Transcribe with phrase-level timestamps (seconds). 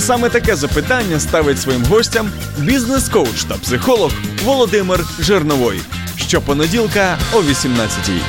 [0.00, 4.12] Саме таке запитання ставить своїм гостям бізнес-коуч та психолог
[4.44, 5.80] Володимир Жирновой.
[6.16, 8.20] Щопонеділка о 18-й.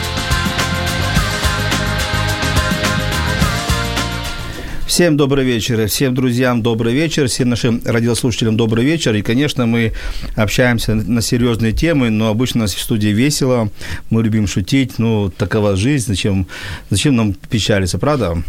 [4.87, 9.13] Всем добрый вечер, всем друзьям добрый вечер, всем нашим радиослушателям добрый вечер.
[9.13, 9.93] И, конечно, мы
[10.35, 13.69] общаемся на серьезные темы, но обычно у нас в студии весело,
[14.09, 16.47] мы любим шутить, ну, такова жизнь, зачем,
[16.89, 18.41] зачем нам печалиться, правда?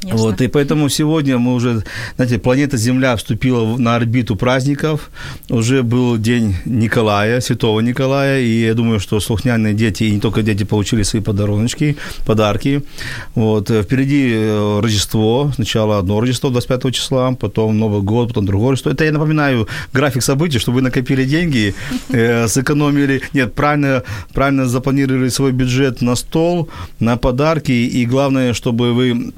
[0.00, 0.18] Конечно.
[0.18, 1.82] Вот, и поэтому сегодня мы уже,
[2.16, 5.10] знаете, планета Земля вступила на орбиту праздников.
[5.48, 10.42] Уже был день Николая, святого Николая, и я думаю, что слухняные дети, и не только
[10.42, 11.96] дети, получили свои подаруночки,
[12.26, 12.82] подарки.
[13.34, 18.70] Вот, э, впереди э, Рождество, сначала одно Рождество 25 числа, потом Новый год, потом другое
[18.70, 18.92] Рождество.
[18.92, 21.74] Это я напоминаю график событий, чтобы вы накопили деньги,
[22.10, 26.68] э, сэкономили, нет, правильно, правильно запланировали свой бюджет на стол,
[27.00, 29.32] на подарки, и главное, чтобы вы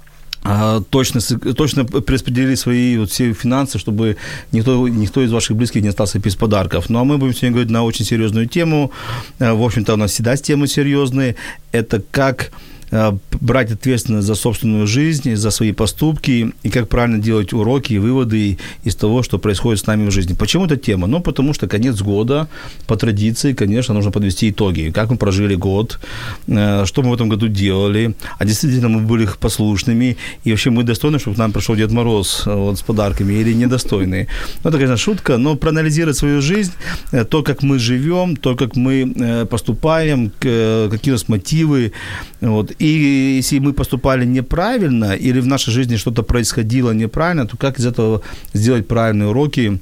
[0.90, 1.20] точно,
[1.54, 4.16] точно перераспределили свои вот все финансы, чтобы
[4.52, 6.88] никто, никто из ваших близких не остался без подарков.
[6.88, 8.90] Ну, а мы будем сегодня говорить на очень серьезную тему.
[9.38, 11.36] А, в общем-то, у нас всегда темы серьезные.
[11.72, 12.56] Это как а,
[12.90, 18.58] брать ответственность за собственную жизнь, за свои поступки и как правильно делать уроки и выводы
[18.84, 20.34] из того, что происходит с нами в жизни.
[20.34, 21.06] Почему эта тема?
[21.06, 22.48] Ну, потому что конец года,
[22.86, 24.90] по традиции, конечно, нужно подвести итоги.
[24.94, 26.00] Как мы прожили год,
[26.48, 30.82] э, что мы в этом году делали, а действительно мы были послушными, и вообще мы
[30.82, 34.26] достойны, чтобы к нам пришел Дед Мороз э, вот, с подарками, или недостойные.
[34.64, 36.72] Ну, это, конечно, шутка, но проанализировать свою жизнь,
[37.12, 41.92] э, то, как мы живем, то, как мы поступаем, какие у нас мотивы,
[42.40, 47.78] вот, и если мы поступали неправильно или в нашей жизни что-то происходило неправильно, то как
[47.78, 48.22] из этого
[48.54, 49.78] сделать правильные уроки,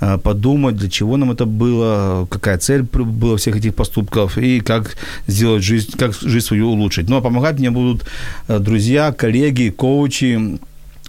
[0.00, 4.96] э, подумать, для чего нам это было, какая цель была всех этих поступков и как
[5.26, 7.08] сделать жизнь, как жизнь свою улучшить.
[7.08, 8.04] Ну, а помогать мне будут
[8.48, 10.58] э, друзья, коллеги, коучи,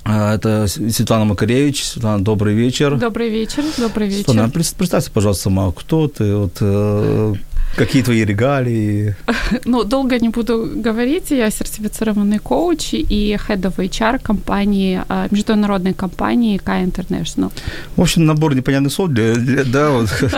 [0.06, 1.84] э, это Светлана Макаревич.
[1.84, 2.96] Светлана, добрый вечер.
[2.96, 4.24] Добрый вечер, добрый вечер.
[4.24, 7.38] Светлана, представься, пожалуйста, сама, кто ты, вот,
[7.76, 9.16] Какие твои регалии?
[9.66, 11.32] Ну, долго не буду говорить.
[11.32, 17.52] Я сертифицированный коуч и head of HR компании, а, международной компании K International.
[17.96, 20.10] В общем, набор непонятных слов для, для да, вот.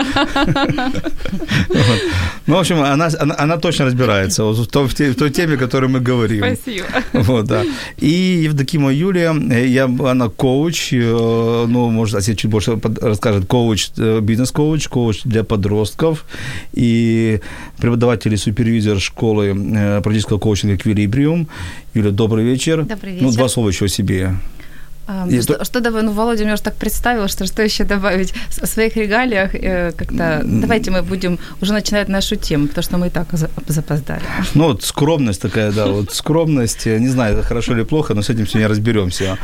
[2.46, 5.88] Ну, в общем, она, она, она точно разбирается в, той, в той теме, о которой
[5.88, 6.44] мы говорим.
[6.44, 6.86] Спасибо.
[7.12, 7.64] Вот, да.
[7.96, 9.34] И Евдокимова Юлия,
[9.66, 15.42] я, она коуч, э, ну, может, о чуть больше расскажет, коуч, э, бизнес-коуч, коуч для
[15.42, 16.24] подростков.
[16.72, 17.25] И
[17.78, 21.48] преподаватель и супервизор школы э, практического коучинга «Эквилибриум».
[21.94, 22.84] Юля, добрый вечер.
[22.84, 23.26] Добрый вечер.
[23.26, 24.34] Ну, два слова еще о себе.
[25.08, 25.64] А, и что, то...
[25.64, 29.54] что давай, ну, Володя мне уже так представил, что что еще добавить о своих регалиях
[29.54, 30.42] э, как-то.
[30.44, 33.28] Давайте мы будем уже начинать нашу тему, потому что мы и так
[33.68, 34.20] запоздали.
[34.54, 38.46] Ну, вот скромность такая, да, вот скромность, не знаю, хорошо или плохо, но с этим
[38.46, 39.38] сегодня разберемся.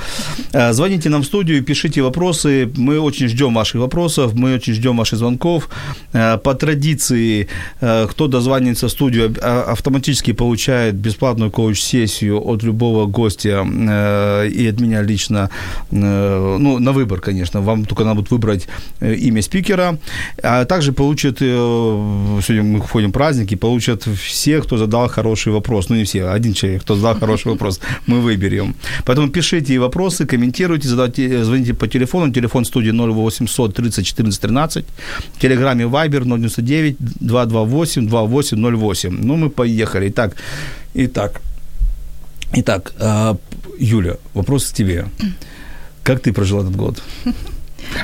[0.52, 4.96] Э, звоните нам в студию, пишите вопросы, мы очень ждем ваших вопросов, мы очень ждем
[4.96, 5.68] ваших звонков.
[6.12, 7.48] Э, по традиции,
[7.80, 15.02] э, кто дозвонится в студию, автоматически получает бесплатную коуч-сессию от любого гостя и от меня
[15.02, 15.51] лично Э,
[15.90, 18.68] ну, на выбор, конечно, вам только надо будет выбрать
[19.00, 19.98] э, имя спикера,
[20.42, 25.88] а также получат, э, сегодня мы входим в праздники, получат все, кто задал хороший вопрос,
[25.88, 28.74] ну, не все, один человек, кто задал хороший вопрос, мы выберем.
[29.04, 34.84] Поэтому пишите вопросы, комментируйте, задавайте, звоните по телефону, телефон студии 0800 30 14 13,
[35.36, 39.18] в телеграме Viber 099 228 2808.
[39.22, 40.08] Ну, мы поехали.
[40.08, 40.36] Итак,
[40.94, 41.40] итак,
[42.54, 42.92] итак,
[43.78, 45.06] Юля, вопрос к тебе.
[46.02, 47.02] Как ты прожила этот год?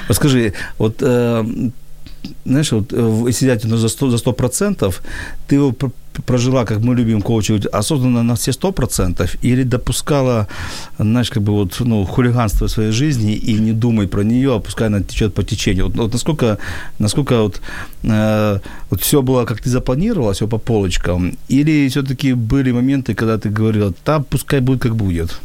[0.08, 1.70] Вот скажи, вот, э,
[2.44, 4.94] знаешь, вот, э, если взять ну, за 100%, за 100%
[5.46, 5.74] ты его
[6.26, 10.46] прожила, как мы любим коучить, осознанно на все 100% или допускала,
[10.98, 14.58] знаешь, как бы вот, ну, хулиганство в своей жизни и не думай про нее, а
[14.58, 15.86] пускай она течет по течению.
[15.86, 16.58] Вот, вот насколько,
[16.98, 17.60] насколько вот,
[18.02, 18.58] э,
[18.90, 23.48] вот все было, как ты запланировала, все по полочкам, или все-таки были моменты, когда ты
[23.48, 25.40] говорила, да, пускай будет, как будет?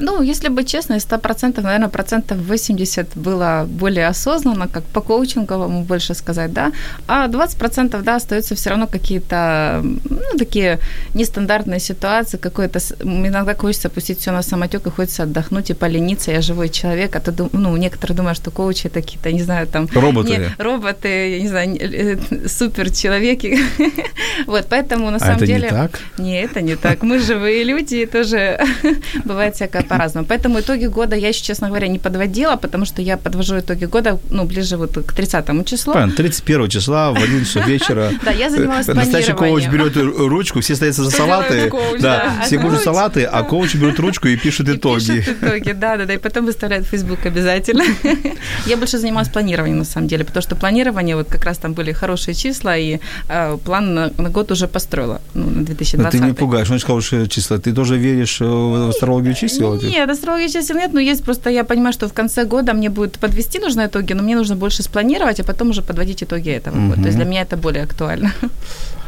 [0.00, 5.84] Ну, если быть честно, из 100%, наверное, процентов 80 было более осознанно, как по коучинговому
[5.84, 6.72] больше сказать, да,
[7.08, 10.78] а 20% да, остаются все равно какие-то, ну, такие
[11.14, 16.42] нестандартные ситуации, какое-то, иногда хочется пустить все на самотек и хочется отдохнуть и полениться, я
[16.42, 19.88] живой человек, а то, ну, некоторые думают, что коучи это какие-то, не знаю, там...
[19.94, 20.28] Роботы.
[20.28, 23.58] Не, роботы, я не знаю, э, супер человеки.
[24.46, 25.62] вот, поэтому на а самом это деле...
[25.62, 26.00] не так?
[26.18, 27.02] Не, это не так.
[27.02, 28.60] Мы живые люди, и тоже
[29.24, 30.26] бывает всякое по-разному.
[30.26, 34.18] Поэтому итоги года я еще, честно говоря, не подводила, потому что я подвожу итоги года,
[34.30, 35.92] ну, ближе вот к 30 числу.
[35.92, 38.12] Понятно, 31 числа в 11 часов вечера.
[38.24, 41.70] Да, я занималась Настоящий коуч берет ручку, все стоят за салаты.
[42.00, 45.18] Да, все кушают салаты, а коуч берет ручку и пишет итоги.
[45.18, 47.84] Пишет итоги, да, да, да, и потом выставляет в Facebook обязательно.
[48.66, 51.92] Я больше занималась планированием, на самом деле, потому что планирование, вот как раз там были
[51.92, 52.98] хорошие числа, и
[53.28, 55.96] э, план на, год уже построила, ну, на 2020.
[55.96, 57.58] Но ты не пугаешь, он сказал, что числа.
[57.58, 59.75] Ты тоже веришь в астрологию чисел?
[59.82, 63.18] Нет, астрологии чисел нет, но есть просто, я понимаю, что в конце года мне будет
[63.18, 67.02] подвести нужно итоги, но мне нужно больше спланировать, а потом уже подводить итоги этого года.
[67.02, 68.32] То есть для меня это более актуально.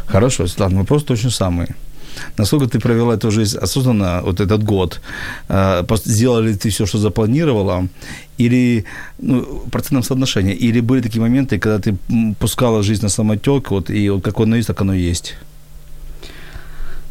[0.07, 1.67] Хорошо, Светлана, вопрос точно самый.
[2.37, 5.01] Насколько ты провела эту жизнь осознанно, вот этот год?
[6.05, 7.87] Сделала ли ты все, что запланировала?
[8.39, 8.85] Или
[9.19, 10.55] ну, процентном соотношении?
[10.55, 11.97] Или были такие моменты, когда ты
[12.41, 15.37] пускала жизнь на самотек, вот, и вот как оно есть, так оно есть?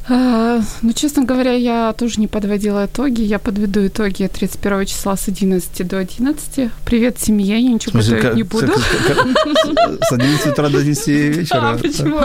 [0.09, 3.21] А, ну, честно говоря, я тоже не подводила итоги.
[3.21, 6.71] Я подведу итоги 31 числа с 11 до 11.
[6.86, 8.71] Привет семье, я ничего смысле, готовить как, не буду.
[9.06, 9.27] Как,
[10.07, 11.71] с 11 утра до 10 вечера?
[11.71, 12.21] А, почему?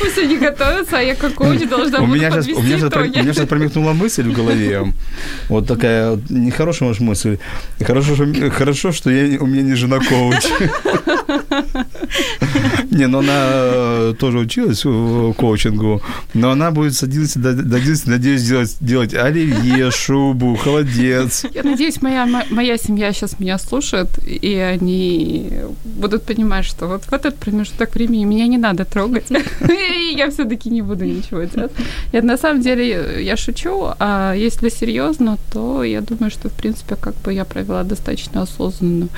[0.00, 3.46] Пусть они готовятся, а я как коуч должна у буду меня сейчас, у меня сейчас,
[3.46, 4.92] промелькнула мысль в голове.
[5.48, 7.38] Вот такая нехорошая может, мысль.
[7.80, 10.42] Хорошо, что, хорошо, что я, у меня не жена коуч.
[12.90, 16.02] Не, но она э, тоже училась в коучингу.
[16.34, 21.44] Но она будет с 11 до, до 11, надеюсь, делать, делать оливье, шубу, холодец.
[21.52, 25.52] Я надеюсь, моя, моя семья сейчас меня слушает, и они
[25.84, 29.30] будут понимать, что вот в этот промежуток времени меня не надо трогать.
[29.30, 31.72] И я все-таки не буду ничего делать.
[32.12, 36.96] Я, на самом деле, я шучу, а если серьезно, то я думаю, что, в принципе,
[36.96, 39.08] как бы я провела достаточно осознанно,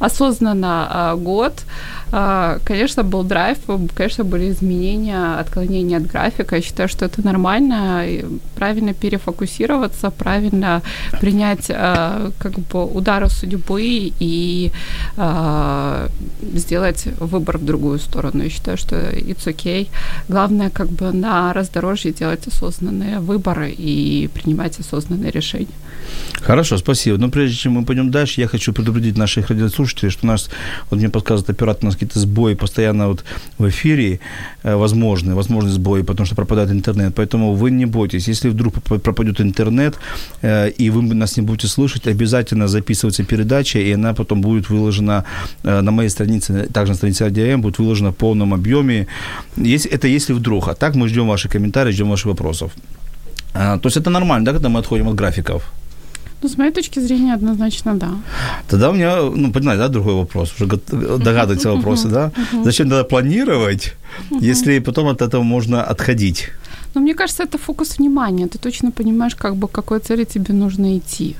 [0.00, 1.64] осознанно а, год.
[2.12, 3.58] А, конечно, был драйв,
[3.94, 6.60] конечно, были изменения, отклонения от графика.
[6.64, 8.04] Считаю, что это нормально.
[8.54, 10.82] Правильно перефокусироваться, правильно
[11.20, 14.72] принять а, как бы удары судьбы и
[15.16, 16.08] а,
[16.54, 18.44] сделать выбор в другую сторону.
[18.44, 19.88] Я считаю, что it's okay.
[20.28, 25.66] Главное, как бы на раздорожье делать осознанные выборы и принимать осознанные решения.
[26.40, 27.18] Хорошо, спасибо.
[27.18, 30.50] Но прежде чем мы пойдем дальше, я хочу предупредить наших радиослушателей, что у нас,
[30.90, 33.24] вот мне подсказывает оператор, у нас какие-то сбои постоянно вот
[33.58, 34.20] в эфире
[34.62, 37.14] э, возможны, возможны сбои, потому что пропадает интернет.
[37.14, 38.28] Поэтому вы не бойтесь.
[38.28, 38.72] Если вдруг
[39.02, 39.94] пропадет интернет,
[40.42, 45.24] э, и вы нас не будете слышать, обязательно записывается передача, и она потом будет выложена
[45.64, 49.06] э, на моей странице, также на странице RDM, будет выложена в полном объеме.
[49.90, 50.68] Это если вдруг.
[50.68, 52.72] А так мы ждем ваши комментарии, ждем ваших вопросов.
[53.54, 55.62] А, то есть это нормально, да, когда мы отходим от графиков?
[56.42, 58.08] Ну, с моей точки зрения, однозначно, да.
[58.68, 62.30] Тогда у меня, ну, понимаете, да, другой вопрос, уже догадываются вопросы, да?
[62.64, 63.94] Зачем тогда планировать,
[64.40, 66.50] если потом от этого можно отходить?
[66.94, 68.46] Ну, мне кажется, это фокус внимания.
[68.46, 71.36] Ты точно понимаешь, как бы, к какой цели тебе нужно идти.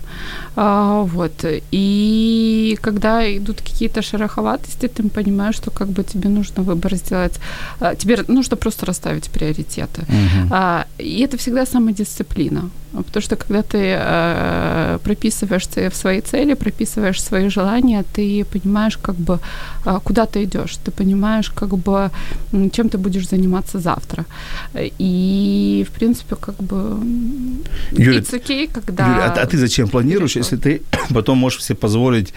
[0.56, 1.44] А, вот.
[1.73, 7.38] И когда идут какие-то шероховатости, ты понимаешь, что как бы тебе нужно выбор сделать.
[7.81, 10.03] А, тебе нужно просто расставить приоритеты.
[10.03, 10.49] Uh-huh.
[10.50, 12.70] А, и это всегда самодисциплина.
[13.02, 19.17] Потому что когда ты э, прописываешь в свои цели, прописываешь свои желания, ты понимаешь, как
[19.17, 19.38] бы,
[19.87, 22.11] э, куда ты идешь, ты понимаешь, как бы,
[22.73, 24.25] чем ты будешь заниматься завтра.
[25.01, 26.98] И, в принципе, как бы,
[27.93, 29.06] Юля, it's okay, когда...
[29.06, 30.82] Юля, а, а ты зачем планируешь, если ты
[31.15, 32.32] потом можешь себе позволить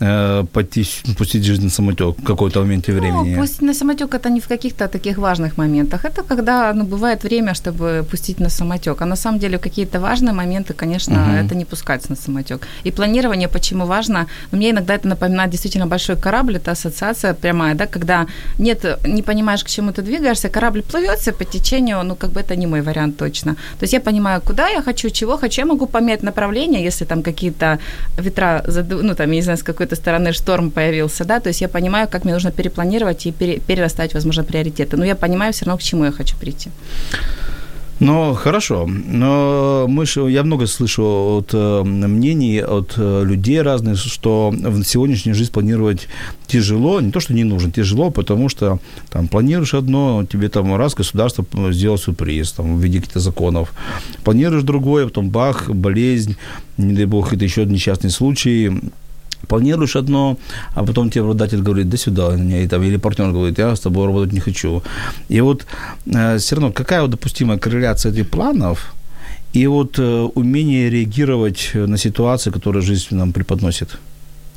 [0.00, 0.86] э, пойти,
[1.16, 3.34] пустить жизнь на самотек в какой-то моменте ну, времени?
[3.34, 6.04] Ну, пусть на самотек это не в каких-то таких важных моментах.
[6.04, 9.02] Это когда ну, бывает время, чтобы пустить на самотек.
[9.02, 11.46] А на самом деле какие-то важные моменты, конечно, угу.
[11.46, 12.66] это не пускать на самотек.
[12.86, 14.26] И планирование почему важно?
[14.52, 18.26] Ну, мне иногда это напоминает действительно большой корабль, это ассоциация прямая, да, когда
[18.58, 22.56] нет, не понимаешь, к чему ты двигаешься, корабль плывется по течению, ну, как бы это
[22.56, 23.54] не мой вариант точно.
[23.54, 27.22] То есть я понимаю, куда я хочу, чего хочу, я могу поменять направление, если там
[27.22, 27.78] какие-то
[28.18, 29.02] ветра, заду...
[29.02, 32.08] ну, там, я не знаю, с какой-то стороны шторм появился, да, то есть я понимаю,
[32.08, 33.58] как мне нужно перепланировать и пере...
[33.66, 34.96] перерастать, возможно, приоритеты.
[34.96, 36.70] Но я понимаю все равно, к чему я хочу прийти.
[38.00, 38.86] Ну, хорошо.
[38.86, 44.84] Но мы ж, я много слышу от э, мнений, от э, людей разных, что в
[44.84, 46.08] сегодняшнюю жизнь планировать
[46.46, 47.00] тяжело.
[47.00, 48.78] Не то, что не нужно, тяжело, потому что
[49.10, 53.72] там планируешь одно, тебе там раз государство сделало сюрприз там, в виде каких-то законов.
[54.22, 56.36] Планируешь другое, потом бах, болезнь,
[56.76, 58.70] не дай бог, это еще несчастный случай,
[59.46, 60.36] планируешь одно,
[60.74, 64.06] а потом тебе работодатель говорит, до свидания, и, там, или партнер говорит, я с тобой
[64.06, 64.82] работать не хочу.
[65.30, 65.66] И вот
[66.06, 68.94] э, все равно, какая вот допустимая корреляция этих планов
[69.52, 73.98] и вот э, умение реагировать на ситуации, которые жизнь нам преподносит?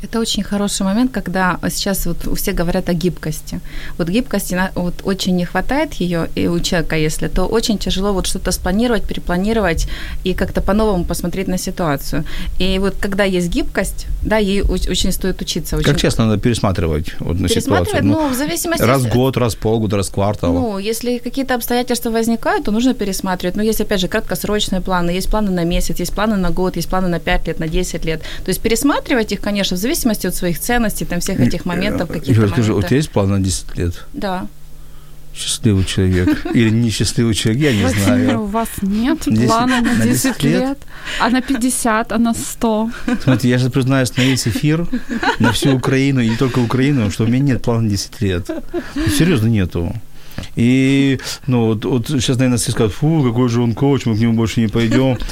[0.01, 3.59] Это очень хороший момент, когда сейчас вот все говорят о гибкости.
[3.97, 8.25] Вот гибкости вот очень не хватает ее и у человека, если, то очень тяжело вот
[8.25, 9.87] что-то спланировать, перепланировать
[10.23, 12.23] и как-то по-новому посмотреть на ситуацию.
[12.57, 15.77] И вот когда есть гибкость, да, ей очень стоит учиться.
[15.77, 15.85] Очень...
[15.85, 18.05] Как часто надо пересматривать вот на пересматривать, ситуацию?
[18.05, 18.83] Ну, в зависимости...
[18.83, 20.53] Раз в год, раз в полгода, раз в квартал.
[20.53, 23.55] Ну, если какие-то обстоятельства возникают, то нужно пересматривать.
[23.55, 26.89] Но есть, опять же, краткосрочные планы, есть планы на месяц, есть планы на год, есть
[26.89, 28.21] планы на 5 лет, на 10 лет.
[28.43, 29.90] То есть пересматривать их, конечно, в зависимости
[30.27, 33.39] от своих ценностей, там всех этих моментов, каких-то Юля, скажи, у тебя есть план на
[33.39, 34.05] 10 лет?
[34.13, 34.47] Да.
[35.33, 36.45] Счастливый человек.
[36.53, 38.41] Или несчастливый человек, я не Владимир, знаю.
[38.41, 40.77] у вас нет плана на 10 лет,
[41.19, 42.89] а на 50, а на 100.
[43.23, 44.87] Смотрите, я же признаюсь на весь эфир,
[45.39, 48.49] на всю Украину, и не только Украину, что у меня нет плана на 10 лет.
[49.17, 49.93] Серьезно, нету.
[50.55, 54.19] И, ну, вот, вот сейчас, наверное, все скажут, фу, какой же он коуч, мы к
[54.19, 55.17] нему больше не пойдем.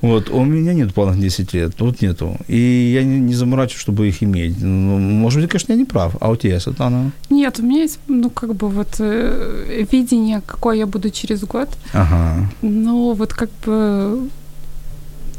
[0.00, 2.36] Вот, у меня нет планов 10 лет, вот нету.
[2.46, 4.60] И я не, не заморачиваюсь, чтобы их иметь.
[4.60, 6.16] Ну, может быть, конечно, я не прав.
[6.20, 7.10] А у тебя, Светлана?
[7.30, 11.68] Нет, у меня есть, ну, как бы вот э, видение, какой я буду через год.
[11.92, 12.50] Ага.
[12.62, 14.28] Ну, вот как бы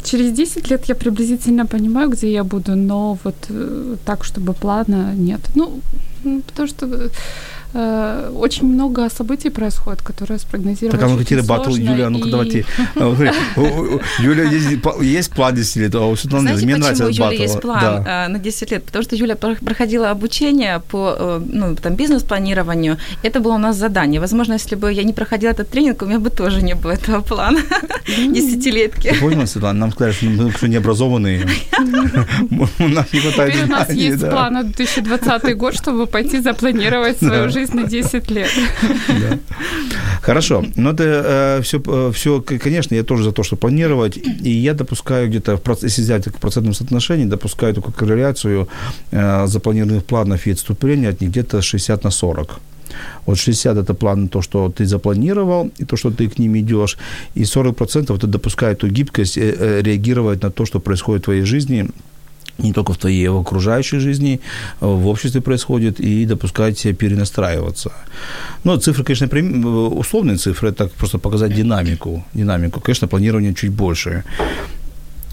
[0.04, 5.14] через 10 лет я приблизительно понимаю, где я буду, но вот э, так, чтобы плана
[5.16, 5.42] нет.
[5.56, 5.80] Ну,
[6.48, 7.10] потому что
[7.76, 12.28] э, очень много событий происходит, которые спрогнозировать Так, а ну какие батл, Юля, а ну-ка
[12.28, 12.66] и- давайте.
[12.96, 14.44] А, смотри, у- у- Юля,
[15.04, 17.42] есть, план 10 лет, а у Светланы Мне почему нравится у этот батл.
[17.42, 18.84] есть план а, на 10 лет?
[18.86, 22.98] Потому что Юля про- проходила обучение по э, ну, там, бизнес-планированию.
[23.24, 24.20] Это было у нас задание.
[24.22, 27.22] Возможно, если бы я не проходила этот тренинг, у меня бы тоже не было этого
[27.22, 27.60] плана
[28.34, 29.10] десятилетки.
[29.10, 29.80] Ты поняла, Светлана?
[29.80, 31.46] Нам сказали, что мы что необразованные.
[32.80, 37.18] У нас не хватает Теперь у нас есть план на 2020 год, чтобы пойти запланировать
[37.18, 37.50] свою Да.
[37.66, 38.50] Жизнь на 10 лет.
[40.22, 40.66] Хорошо.
[40.76, 44.18] Но это все, все, конечно, я тоже за то, что планировать.
[44.18, 48.68] И я допускаю где-то, в проц- если взять в процентном соотношении, допускаю такую корреляцию
[49.12, 52.60] э, запланированных планов и отступления от них где-то 60 на 40.
[53.26, 56.98] Вот 60 это план то, что ты запланировал, и то, что ты к ним идешь.
[57.36, 61.46] И 40% это допускает ту гибкость э, э, реагировать на то, что происходит в твоей
[61.46, 61.90] жизни,
[62.58, 64.40] не только в твоей, а в окружающей жизни,
[64.82, 67.92] э, в обществе происходит, и допускать себя перенастраиваться.
[68.64, 72.24] Ну, цифры, конечно, э, условные цифры, это просто показать динамику.
[72.34, 72.80] Динамику.
[72.80, 74.24] Конечно, планирование чуть больше.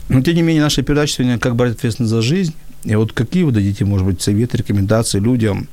[0.09, 2.53] Но, тем не менее, наша передача сегодня «Как брать ответственность за жизнь».
[2.85, 5.69] И вот какие вы дадите, может быть, советы, рекомендации людям,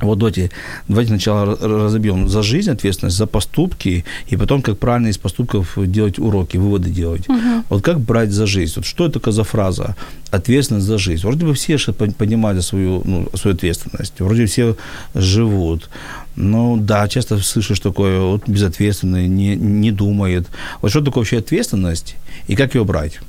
[0.00, 0.50] вот давайте,
[0.88, 5.74] давайте сначала ра- разобьем за жизнь ответственность, за поступки, и потом, как правильно из поступков
[5.76, 7.26] делать уроки, выводы делать.
[7.68, 8.72] Вот как брать за жизнь?
[8.76, 9.96] Вот что это такое за фраза?
[10.30, 11.22] Ответственность за жизнь.
[11.22, 11.76] Вроде бы все
[12.18, 14.20] понимают свою, ну, свою ответственность.
[14.20, 14.76] Вроде все
[15.14, 15.90] живут.
[16.36, 20.46] Ну да, часто слышишь такое, вот безответственный, не, не думает.
[20.80, 22.16] Вот что такое вообще ответственность
[22.48, 23.20] и как ее брать?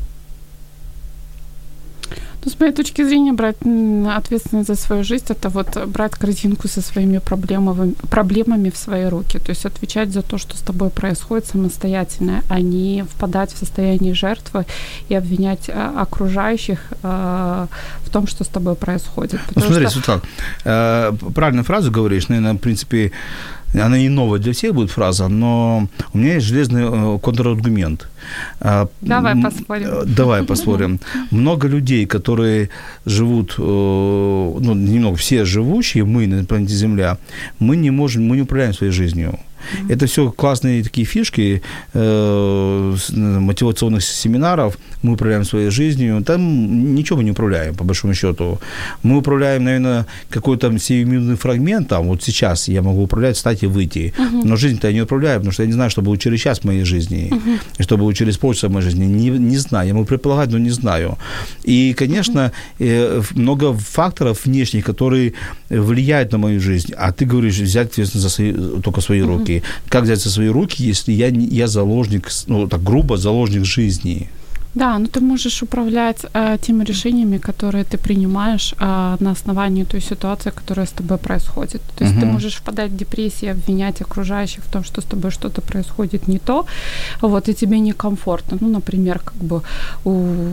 [2.44, 3.58] Ну, с моей точки зрения, брать
[4.18, 9.38] ответственность за свою жизнь, это вот брать корзинку со своими проблемами, проблемами в свои руки.
[9.38, 14.16] То есть отвечать за то, что с тобой происходит самостоятельно, а не впадать в состояние
[14.16, 14.66] жертвы
[15.10, 17.68] и обвинять а, окружающих а,
[18.04, 19.40] в том, что с тобой происходит.
[19.56, 20.22] Ну, смотри, что- Светлана,
[20.66, 23.12] э, правильную фразу говоришь, наверное, в принципе,
[23.74, 28.08] она не новая для всех будет фраза, но у меня есть железный э, контраргумент.
[28.60, 29.88] А, Давай м, поспорим.
[29.88, 31.00] э, Давай поспорим.
[31.32, 32.70] Много людей, которые
[33.06, 37.18] живут, э, ну, немного, все живущие, мы на планете Земля,
[37.60, 39.40] мы не можем, мы не управляем своей жизнью.
[39.90, 41.62] Это все классные такие фишки
[41.94, 44.78] э, мотивационных семинаров.
[45.04, 46.24] Мы управляем своей жизнью.
[46.24, 48.60] Там ничего мы не управляем, по большому счету.
[49.04, 51.90] Мы управляем, наверное, какой-то сиюминутный фрагмент.
[51.90, 54.14] Там, вот сейчас я могу управлять, встать и выйти.
[54.44, 56.64] Но жизнь-то я не управляю, потому что я не знаю, что будет через час в
[56.66, 57.32] моей жизни.
[57.80, 59.06] И что будет через полчаса в моей жизни.
[59.06, 59.88] Не, не знаю.
[59.88, 61.18] Я могу предполагать, но не знаю.
[61.64, 65.34] И, конечно, э, много факторов внешних, которые
[65.70, 66.94] влияют на мою жизнь.
[66.98, 69.64] А ты говоришь, взять ответственность за свои, только свои руки.
[69.90, 74.30] Как взять за свои руки, если я, я заложник, ну, так грубо, заложник жизни?
[74.76, 80.02] Да, ну ты можешь управлять э, теми решениями, которые ты принимаешь э, на основании той
[80.02, 81.82] ситуации, которая с тобой происходит.
[81.96, 82.22] То есть uh-huh.
[82.22, 86.40] ты можешь впадать в депрессию, обвинять окружающих в том, что с тобой что-то происходит не
[86.40, 86.66] то,
[87.22, 88.58] вот, и тебе некомфортно.
[88.62, 89.62] Ну, например, как бы
[90.06, 90.48] у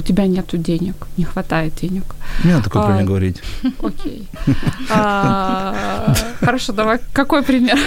[0.00, 2.04] у тебя нету денег, не хватает денег.
[2.44, 3.42] Не надо такой а, пример говорить.
[3.82, 4.26] Окей.
[4.90, 7.78] А, хорошо, давай, какой пример?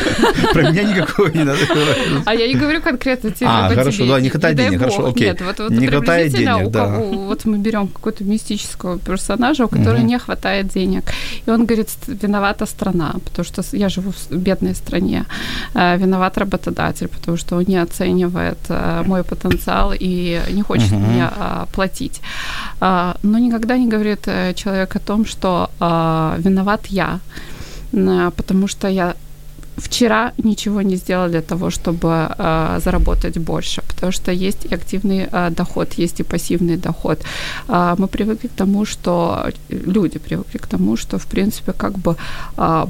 [0.53, 2.23] Про меня никакого не надо говорить.
[2.25, 3.47] А я не говорю конкретно тебе.
[3.49, 5.27] А, хорошо, да, не хватает денег, хорошо, окей.
[5.27, 6.87] Нет, вот, не хватает денег, да.
[6.87, 11.03] Вот мы берем какого-то мистического персонажа, у которого не хватает денег.
[11.47, 15.25] И он говорит, виновата страна, потому что я живу в бедной стране.
[15.73, 21.23] Э, виноват работодатель, потому что он не оценивает э, мой потенциал и не хочет мне
[21.23, 22.21] а, платить платить.
[22.79, 27.19] А, но никогда не говорит э, человек о том, что а, виноват я,
[28.37, 29.13] потому что я
[29.77, 32.07] вчера ничего не сделал для того, чтобы
[32.37, 37.19] э, заработать больше, потому что есть и активный доход, есть и пассивный доход.
[37.97, 42.15] Мы привыкли к тому, что люди привыкли к тому, что в принципе как бы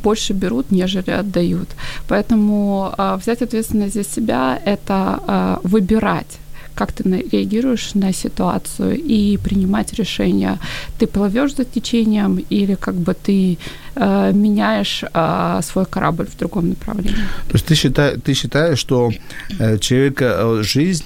[0.03, 1.70] больше берут, нежели отдают.
[2.08, 6.39] Поэтому взять ответственность за себя– это выбирать
[6.75, 10.58] как ты реагируешь на ситуацию и принимать решение.
[11.00, 13.58] Ты плывешь за течением или как бы ты
[13.96, 17.25] э, меняешь э, свой корабль в другом направлении.
[17.48, 19.12] То есть ты, считай, ты считаешь, что
[19.60, 21.06] э, человека э, жизнь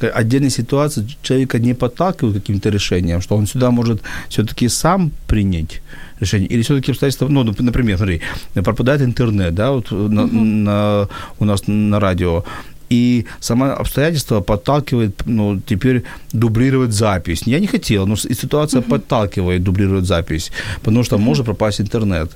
[0.00, 5.82] отдельные ситуации человека не подталкивают к каким-то решениям, что он сюда может все-таки сам принять
[6.20, 8.20] решение, или все-таки обстоятельства, ну, например, смотри,
[8.54, 10.08] пропадает интернет, да, вот uh-huh.
[10.08, 11.08] на, на,
[11.38, 12.44] у нас на радио,
[12.90, 16.02] и само обстоятельство подталкивает, ну, теперь
[16.32, 17.42] дублировать запись.
[17.46, 18.88] Я не хотел, но ситуация uh-huh.
[18.88, 20.50] подталкивает дублировать запись,
[20.82, 21.24] потому что uh-huh.
[21.24, 22.30] может пропасть интернет.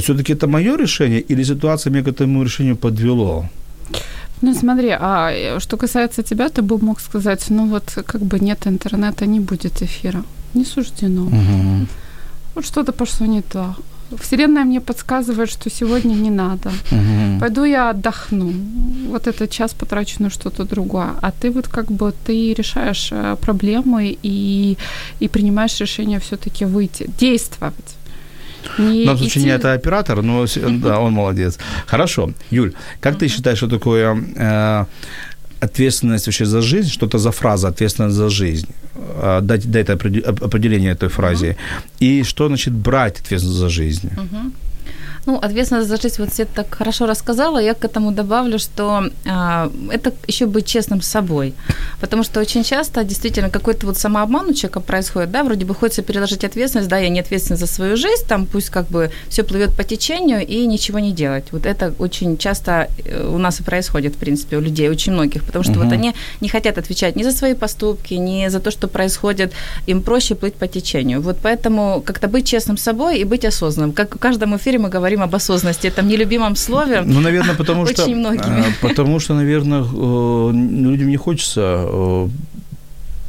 [0.00, 3.48] Все-таки это мое решение или ситуация меня к этому решению подвело?
[4.42, 8.66] Ну смотри, а что касается тебя, ты бы мог сказать, ну вот как бы нет
[8.66, 10.22] интернета, не будет эфира.
[10.54, 11.22] Не суждено.
[11.22, 11.86] Угу.
[12.54, 13.74] Вот что-то пошло не то.
[14.20, 16.70] Вселенная мне подсказывает, что сегодня не надо.
[16.90, 17.40] Угу.
[17.40, 18.52] Пойду я отдохну.
[19.08, 21.10] Вот этот час потрачу на что-то другое.
[21.22, 24.76] А ты вот как бы ты решаешь э, проблемы и,
[25.20, 27.96] и принимаешь решение все-таки выйти, действовать.
[28.78, 29.48] Не В данном случае идти...
[29.48, 30.46] не это оператор, но
[30.82, 31.58] да, он молодец.
[31.86, 32.30] Хорошо.
[32.50, 34.84] Юль, как ты считаешь, что такое э,
[35.64, 38.66] ответственность вообще за жизнь, что это за фраза ответственность за жизнь?
[38.96, 41.48] А, дать, дать определение этой фразе.
[41.48, 41.92] Uh-huh.
[42.00, 44.08] И что значит брать ответственность за жизнь?
[44.08, 44.52] Uh-huh.
[45.26, 49.70] Ну, ответственность за жизнь, вот все так хорошо рассказала, я к этому добавлю, что а,
[49.90, 51.54] это еще быть честным с собой.
[52.00, 56.02] Потому что очень часто действительно какой-то вот самообман у человека происходит, да, вроде бы хочется
[56.02, 59.74] переложить ответственность, да, я не ответственна за свою жизнь, там пусть как бы все плывет
[59.74, 61.44] по течению и ничего не делать.
[61.52, 65.44] Вот это очень часто э, у нас и происходит, в принципе, у людей, очень многих,
[65.44, 65.84] потому что uh-huh.
[65.84, 69.52] вот они не хотят отвечать ни за свои поступки, ни за то, что происходит,
[69.86, 71.22] им проще плыть по течению.
[71.22, 73.92] Вот поэтому как-то быть честным с собой и быть осознанным.
[73.92, 77.02] Как в каждом эфире мы говорим об осознанности, этом нелюбимом слове.
[77.04, 78.02] Ну, наверное, потому что...
[78.02, 78.64] Очень многими.
[78.80, 82.28] Потому что, наверное, э, людям не хочется э,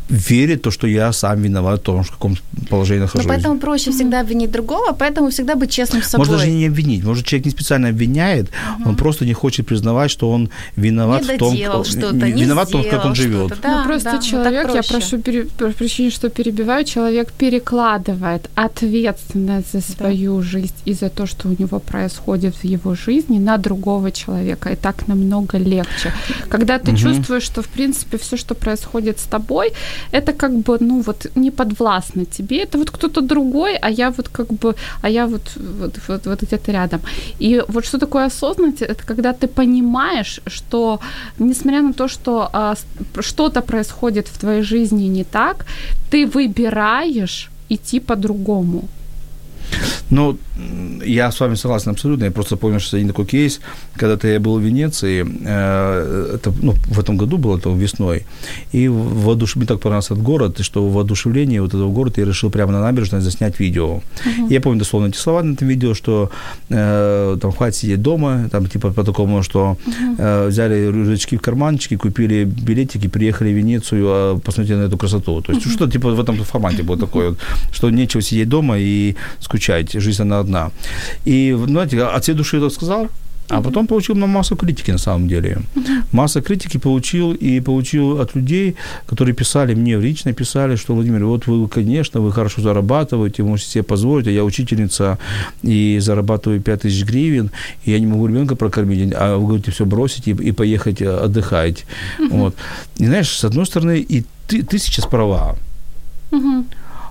[0.10, 2.38] верит то, что я сам виноват в том, в каком
[2.70, 3.26] положении нахожусь.
[3.26, 6.28] Но поэтому проще всегда обвинить другого, поэтому всегда быть честным с собой.
[6.28, 8.90] Может даже не обвинить, может человек не специально обвиняет, угу.
[8.90, 12.70] он просто не хочет признавать, что он виноват не в том, что-то, не, не виноват
[12.70, 13.54] в том, как он живет.
[13.62, 19.82] Да, ну, просто да, человек, я прошу пере, прощения, что перебиваю, человек перекладывает ответственность за
[19.82, 20.44] свою да.
[20.44, 24.76] жизнь и за то, что у него происходит в его жизни на другого человека, и
[24.76, 26.14] так намного легче.
[26.50, 27.00] Когда ты угу.
[27.00, 29.74] чувствуешь, что в принципе все, что происходит с тобой,
[30.12, 34.30] это как бы, ну, вот не подвластно тебе, это вот кто-то другой, а я вот
[34.30, 37.02] как бы, а я вот, вот, вот, вот где-то рядом.
[37.42, 41.00] И вот что такое осознанность, это когда ты понимаешь, что
[41.40, 42.76] несмотря на то, что а,
[43.20, 45.66] что-то происходит в твоей жизни не так,
[46.12, 48.88] ты выбираешь идти по-другому.
[50.10, 50.38] Ну,
[51.06, 52.26] я с вами согласен абсолютно.
[52.26, 53.60] Я просто помню, что один такой кейс,
[53.96, 58.26] когда-то я был в Венеции, э, это, ну, в этом году было, это весной,
[58.72, 59.56] и воодуш...
[59.56, 62.82] мне так понравился этот город, что в воодушевлении вот этого города я решил прямо на
[62.82, 64.02] набережной заснять видео.
[64.26, 64.54] Uh-huh.
[64.54, 66.30] Я помню дословно эти слова на этом видео, что
[66.70, 70.16] э, там хватит сидеть дома, там типа по такому, что uh-huh.
[70.18, 75.42] э, взяли рюкзачки в карманчики, купили билетики, приехали в Венецию, а посмотрели на эту красоту.
[75.42, 75.74] То есть uh-huh.
[75.74, 77.36] что типа в этом формате было такое,
[77.72, 79.55] что нечего сидеть дома и скучать,
[80.00, 80.72] жизнь она одна.
[81.26, 83.10] И, знаете, от всей души это сказал,
[83.48, 85.58] А потом получил на массу критики на самом деле.
[86.12, 91.48] Масса критики получил и получил от людей, которые писали мне, лично писали, что, Владимир, вот
[91.48, 95.18] вы, конечно, вы хорошо зарабатываете, можете себе позволить, а я учительница
[95.64, 97.52] и зарабатываю 5000 гривен,
[97.86, 101.26] и я не могу ребенка прокормить, а вы говорите все бросить и, и поехать э,
[101.26, 101.86] отдыхать.
[102.32, 102.56] Вот.
[102.98, 105.56] И знаешь, с одной стороны, и ты, ты сейчас права.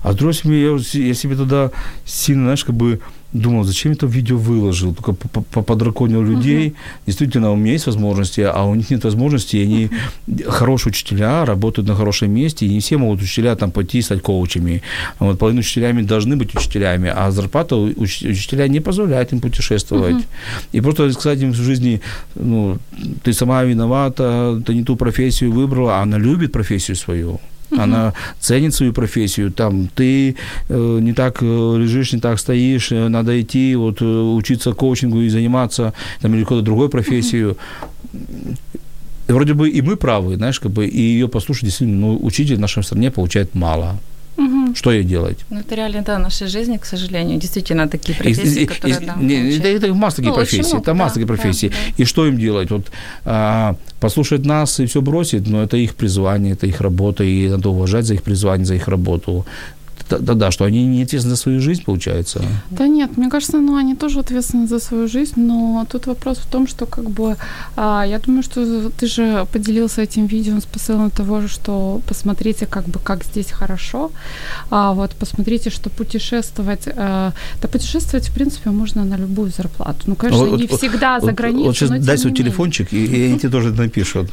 [0.04, 0.76] А с другой стороны, я,
[1.08, 1.70] я себе тогда
[2.04, 3.00] сильно, знаешь, как бы
[3.32, 6.68] думал, зачем я это видео выложил, только подраконил людей.
[6.68, 6.76] Угу.
[7.06, 9.90] Действительно, у меня есть возможности, а у них нет возможности, и они
[10.26, 10.50] угу.
[10.50, 14.22] хорошие учителя, работают на хорошем месте, и не все могут учителя там пойти и стать
[14.22, 14.82] коучами.
[15.18, 20.14] Вот половина учителями должны быть учителями, а зарплата уч- учителя не позволяет им путешествовать.
[20.14, 20.24] Угу.
[20.72, 22.00] И просто сказать им в жизни,
[22.34, 22.78] ну,
[23.22, 27.40] ты сама виновата, ты не ту профессию выбрала, а она любит профессию свою.
[27.78, 29.50] Она ценит свою профессию.
[29.50, 30.36] Там ты
[30.68, 35.28] э, не так э, лежишь, не так стоишь, э, надо идти вот учиться коучингу и
[35.28, 37.56] заниматься там или какой-то другой профессию.
[39.28, 42.60] Вроде бы и мы правы, знаешь, как бы и ее послушать действительно, ну, учитель в
[42.60, 43.98] нашей стране получает мало.
[44.36, 44.74] Угу.
[44.74, 45.38] Что ей делать?
[45.50, 49.14] Ну, это реально, да, нашей жизни, к сожалению, действительно такие профессии, и, которые, и, да,
[49.20, 51.68] не, это, это масса таких ну, профессий, это масса таких профессий.
[51.68, 52.02] Да, да.
[52.02, 52.70] И что им делать?
[52.70, 52.86] Вот
[53.24, 57.68] а, послушать нас и все бросить, но это их призвание, это их работа, и надо
[57.68, 59.44] уважать за их призвание, за их работу
[60.10, 62.42] да, да, что они не ответственны за свою жизнь, получается.
[62.70, 66.46] Да нет, мне кажется, ну, они тоже ответственны за свою жизнь, но тут вопрос в
[66.46, 67.36] том, что как бы,
[67.76, 72.84] а, я думаю, что ты же поделился этим видео с посылом того, что посмотрите, как
[72.84, 74.10] бы, как здесь хорошо,
[74.70, 79.98] а вот посмотрите, что путешествовать, а, да путешествовать, в принципе, можно на любую зарплату.
[80.06, 83.04] Ну, конечно, вот, не вот, всегда вот, за границу, Вот сейчас дай свой телефончик, и,
[83.04, 84.30] и они тебе тоже напишут.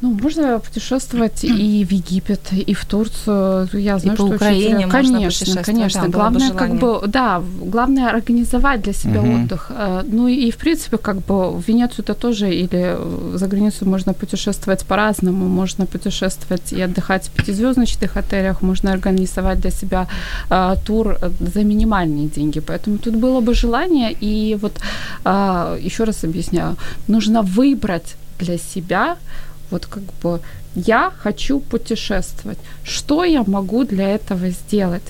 [0.00, 4.89] Ну, можно путешествовать и в Египет, и в Турцию, я знаю, и по что Украине
[4.90, 6.02] Конечно, конечно.
[6.02, 9.44] Да, главное, как бы, да, главное организовать для себя uh-huh.
[9.44, 9.70] отдых.
[9.70, 12.96] Э, ну и, в принципе, как бы в Венецию это тоже или
[13.34, 15.48] за границу можно путешествовать по-разному.
[15.48, 20.06] Можно путешествовать и отдыхать в пятизвездочных отелях, можно организовать для себя
[20.50, 22.60] э, тур э, за минимальные деньги.
[22.60, 24.16] Поэтому тут было бы желание.
[24.22, 24.80] И вот
[25.24, 26.76] э, еще раз объясняю,
[27.08, 29.16] нужно выбрать для себя
[29.70, 30.40] вот как бы
[30.74, 32.58] я хочу путешествовать.
[32.84, 35.02] Что я могу для этого сделать?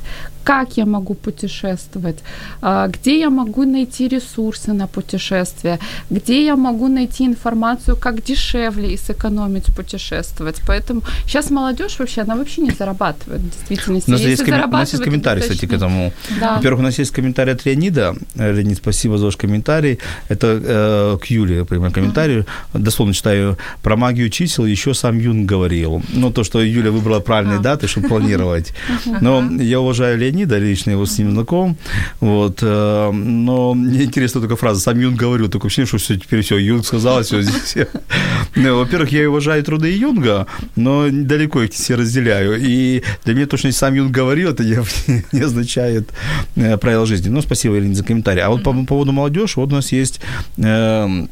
[0.44, 2.18] Как я могу путешествовать,
[2.62, 5.78] а, где я могу найти ресурсы на путешествие,
[6.10, 10.60] где я могу найти информацию, как дешевле и сэкономить путешествовать.
[10.66, 14.10] Поэтому сейчас молодежь вообще, она вообще не зарабатывает в действительности.
[14.10, 14.54] У нас, есть, ком...
[14.54, 16.12] у нас есть комментарий, кстати, к этому.
[16.40, 16.56] Да.
[16.56, 18.16] Во-первых, у нас есть комментарий от Леонида.
[18.34, 19.98] Леонид, спасибо за ваш комментарий.
[20.28, 22.38] Это э, к Юле, я понимаю, комментарий.
[22.38, 22.46] Uh-huh.
[22.74, 23.56] Дословно читаю.
[23.82, 26.02] Про магию чисел еще сам Юн говорил.
[26.08, 27.62] Ну, то, что Юля выбрала правильные uh-huh.
[27.62, 28.72] даты, чтобы планировать.
[29.20, 31.76] Но я уважаю Леонида Леонида, лично его с ним знаком,
[32.20, 36.42] вот, э, но мне интересна только фраза, сам Юнг говорил, такое ощущение, что все, теперь
[36.42, 37.76] все, Юнг сказал, все здесь.
[38.56, 43.56] Ну, во-первых, я уважаю труды Юнга, но далеко их все разделяю, и для меня то,
[43.56, 44.64] что сам Юнг говорил, это
[45.32, 46.10] не означает
[46.56, 47.28] э, правила жизни.
[47.28, 48.42] Ну, спасибо, Ирина, за комментарий.
[48.42, 50.20] А вот по поводу молодежи, вот у нас есть,
[50.58, 51.26] э,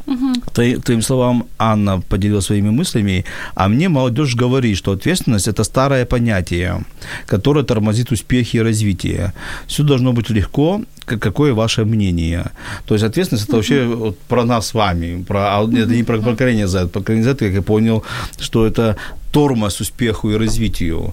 [0.55, 6.85] твоим словам, Анна поделилась своими мыслями, а мне молодежь говорит, что ответственность– это старое понятие,
[7.27, 9.33] которое тормозит успехи и развитие развития.
[9.67, 12.45] Все должно быть легко, какое ваше мнение.
[12.87, 16.19] То есть ответственность это вообще вот про нас с вами, про, а это не про
[16.19, 16.89] поколение Z.
[16.89, 18.03] Поколение Z, как я понял,
[18.41, 18.97] что это
[19.33, 21.13] тормоз успеху и развитию.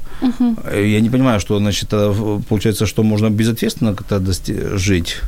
[0.73, 1.89] Я не понимаю, что значит,
[2.49, 4.21] получается, что можно безответственно как-то
[4.77, 5.21] жить.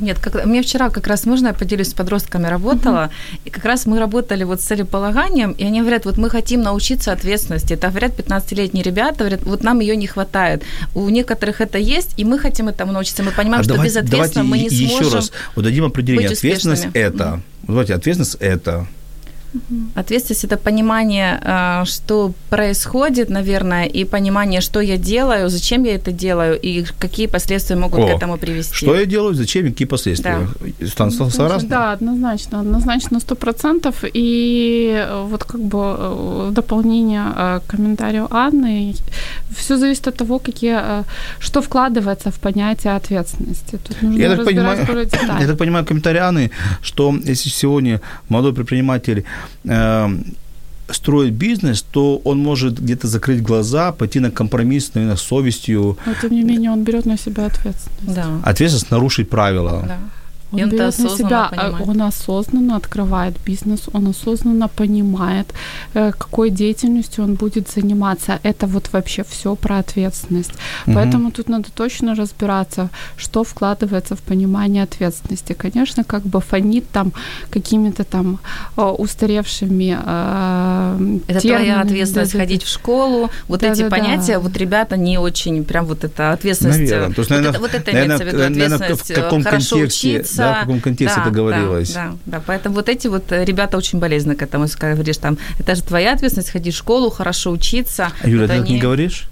[0.00, 3.40] Нет, как, мне вчера как раз, можно я поделюсь, с подростками работала, uh-huh.
[3.44, 7.12] и как раз мы работали вот с целеполаганием, и они говорят, вот мы хотим научиться
[7.12, 7.74] ответственности.
[7.74, 10.62] Это говорят 15-летние ребята, говорят, вот нам ее не хватает.
[10.94, 13.22] У некоторых это есть, и мы хотим этому научиться.
[13.22, 16.30] Мы понимаем, а что давайте, безответственно мы не еще сможем Еще раз, вот дадим определение.
[16.30, 17.24] Ответственность– это.
[17.24, 17.40] Uh-huh.
[17.66, 18.86] Давайте, ответственность– это
[19.94, 26.12] Ответственность это понимание, а, что происходит, наверное, и понимание, что я делаю, зачем я это
[26.12, 28.74] делаю и какие последствия могут О, к этому привести.
[28.74, 30.48] Что я делаю, зачем и какие последствия.
[30.60, 30.86] Да.
[30.86, 31.68] Станислав согласен?
[31.68, 34.04] Да, однозначно, однозначно сто процентов.
[34.14, 38.94] И э, вот как бы э, в дополнение э, к комментарию Анны,
[39.56, 41.04] все зависит от того, какие,
[41.40, 43.78] что вкладывается в понятие ответственности.
[43.88, 44.78] Тут нужно я так понимаю,
[45.40, 46.50] я так понимаю комментарий Анны,
[46.82, 49.39] что если сегодня молодой предприниматель э,
[50.88, 55.96] строит бизнес, то он может где-то закрыть глаза, пойти на компромисс, наверное, с совестью.
[56.04, 58.14] Но тем не менее он берет на себя ответственность.
[58.14, 58.40] Да.
[58.42, 59.84] Ответственность нарушить правила.
[59.86, 59.98] Да.
[60.52, 61.88] Он и он берет на осознанно себя, а понимает.
[61.88, 65.46] он осознанно открывает бизнес, он осознанно понимает,
[65.94, 68.38] э, какой деятельностью он будет заниматься.
[68.42, 70.52] Это вот вообще все про ответственность.
[70.86, 70.94] Мгм.
[70.96, 75.52] Поэтому тут надо точно разбираться, что вкладывается в понимание ответственности.
[75.52, 77.12] Конечно, как бы фонит там
[77.50, 78.38] какими-то там
[78.76, 81.64] э, устаревшими э, Это терминами.
[81.64, 82.44] твоя ответственность Да-да-да.
[82.44, 83.30] ходить в школу.
[83.48, 83.80] Вот Да-да-да.
[83.86, 86.80] эти понятия, вот ребята не очень, прям вот это ответственность.
[86.80, 87.14] Наверное.
[87.14, 89.10] То есть, вот, наверное, это, вот это наверное, имеется в виду наверное, ответственность.
[89.10, 90.39] в каком э, хорошо контексте, учиться.
[90.40, 91.92] Да, в каком контексте это говорилось.
[91.92, 92.42] Да, да, да.
[92.46, 94.64] Поэтому вот эти вот э, ребята очень болезненно к этому.
[94.64, 98.10] Если говоришь, там, это же твоя ответственность ходить в школу, хорошо учиться.
[98.22, 99.28] А, Юля, ты так не они- говоришь?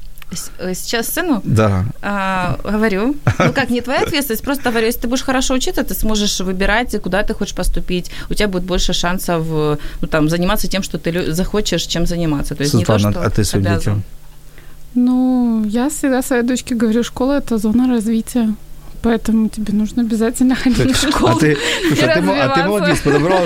[0.59, 1.87] Э, Сейчас сыну Да.
[2.03, 3.17] а, говорю.
[3.39, 6.95] Ну как, не твоя ответственность, просто говорю, если ты будешь хорошо учиться, ты сможешь выбирать,
[7.03, 8.11] куда ты хочешь поступить.
[8.31, 12.55] У тебя будет больше шансов ну, там, заниматься тем, что ты захочешь, чем заниматься.
[12.55, 13.79] То есть не Светлана, то, что а ты своим обязан.
[13.81, 14.03] детям?
[14.95, 18.55] Ну, я всегда своей дочке говорю, школа– это зона развития.
[19.03, 21.37] Поэтому тебе нужно обязательно ходить в школу.
[21.37, 21.57] А ты,
[21.87, 23.43] слушай, а ты, а ты молодец, подобрал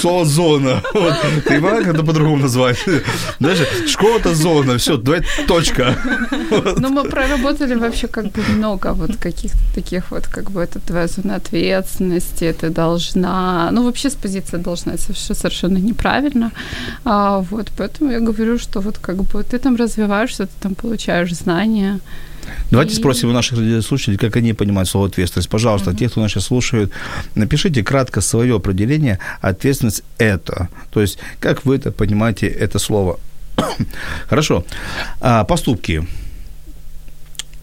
[0.00, 0.82] слово «зона».
[1.00, 1.14] Вот.
[1.46, 2.78] Ты могла как-то по-другому назвать?
[3.38, 3.58] Знаешь,
[3.88, 5.96] школа– это зона, все, давай точка.
[6.76, 11.06] Ну, мы проработали вообще как бы много вот каких-то таких вот, как бы это твоя
[11.06, 16.50] зона ответственности, ты должна, ну, вообще с позиции должна, это совершенно неправильно,
[17.04, 21.34] а, вот, поэтому я говорю, что вот как бы ты там развиваешься, ты там получаешь
[21.34, 22.00] знания,
[22.70, 25.48] Давайте И- спросим у наших слушателей, как они понимают слово ответственность.
[25.48, 26.92] Пожалуйста, те, кто нас сейчас слушает,
[27.34, 30.68] напишите кратко свое определение «ответственность– это».
[30.90, 33.18] То есть, как вы это понимаете, это слово.
[34.28, 34.64] Хорошо.
[35.20, 36.06] А, поступки.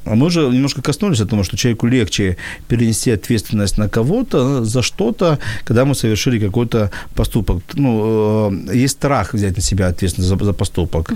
[0.09, 4.81] А Мы уже немножко коснулись о том, что человеку легче перенести ответственность на кого-то за
[4.81, 7.63] что-то, когда мы совершили какой-то поступок.
[7.73, 11.13] Ну, э, есть страх взять на себя ответственность за, за поступок.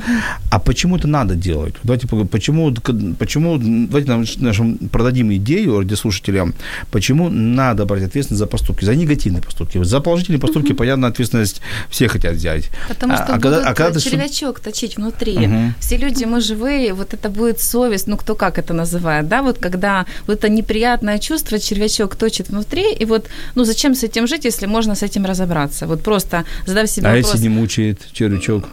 [0.52, 1.74] А почему это надо делать?
[1.84, 2.74] Давайте почему,
[3.20, 6.54] почему давайте нам, нашим продадим идею радиослушателям,
[6.92, 9.84] почему надо брать ответственность за поступки, за негативные поступки.
[9.84, 12.70] За положительные поступки, понятно, ответственность все хотят взять.
[12.88, 15.38] Потому А- что а будут когда- а когда ты червячок точить внутри.
[15.38, 15.74] Мгм.
[15.80, 19.58] Все люди, мы живые, вот это будет совесть, ну кто как это называет, да, вот
[19.58, 24.46] когда вот это неприятное чувство, червячок точит внутри, и вот, ну зачем с этим жить,
[24.46, 25.88] если можно с этим разобраться?
[25.88, 27.34] Вот просто задав себе А вопрос.
[27.34, 28.64] если не мучает червячок?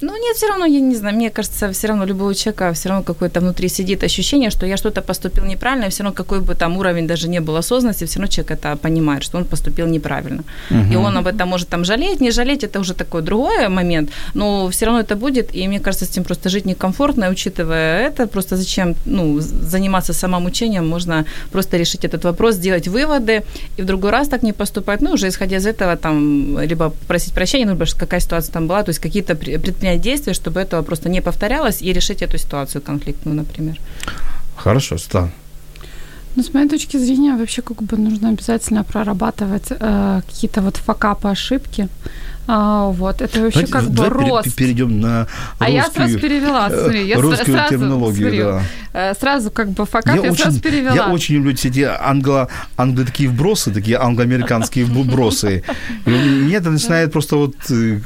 [0.00, 3.04] Ну нет, все равно, я не знаю, мне кажется, все равно любого человека все равно
[3.04, 6.76] какое-то внутри сидит ощущение, что я что-то поступил неправильно, и все равно какой бы там
[6.76, 10.42] уровень даже не был осознанности, все равно человек это понимает, что он поступил неправильно.
[10.92, 14.68] И он об этом может там жалеть, не жалеть, это уже такой другой момент, но
[14.70, 18.56] все равно это будет, и мне кажется, с этим просто жить некомфортно, учитывая это, просто
[18.56, 23.42] зачем, ну, заниматься самомучением, можно просто решить этот вопрос, сделать выводы,
[23.78, 27.34] и в другой раз так не поступать, ну, уже исходя из этого, там, либо просить
[27.34, 30.82] прощения, ну, либо какая ситуация там была, то есть какие-то при- предпринять действия, чтобы этого
[30.82, 33.78] просто не повторялось, и решить эту ситуацию конфликтную, например.
[34.56, 35.30] Хорошо, Стан.
[36.36, 41.28] Ну, с моей точки зрения, вообще как бы нужно обязательно прорабатывать э, какие-то вот факапы,
[41.28, 41.88] ошибки.
[42.50, 44.54] А, вот, это вообще Давайте- как бы рост.
[44.56, 45.26] перейдем на
[45.58, 48.42] А я русскую- сразу перевела, э, смотри, я русскую сразу, терминологию, смотри,
[48.94, 49.10] да.
[49.10, 50.94] э, сразу как бы факап, я, Я сразу очень, перевела.
[50.94, 55.62] я очень люблю эти англо, англо такие вбросы, такие англоамериканские вбросы.
[56.06, 57.54] Мне это начинает просто вот...
[57.70, 58.00] э,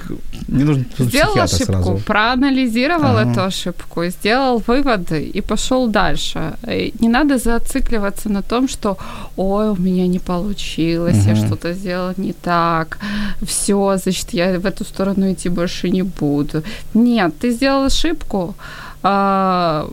[0.49, 2.01] Мне нужен Сделал ошибку, сразу.
[2.05, 3.31] проанализировал Ага.
[3.31, 6.55] эту ошибку, сделал выводы и пошел дальше.
[6.67, 8.97] И Не надо зацикливаться на том, что
[9.37, 11.47] ой, у меня не получилось, я Мгм.
[11.47, 12.99] что-то сделала не так,
[13.47, 16.63] все, значит, я в эту сторону идти больше не буду.
[16.95, 18.55] Нет, ты сделал ошибку,
[19.03, 19.89] а,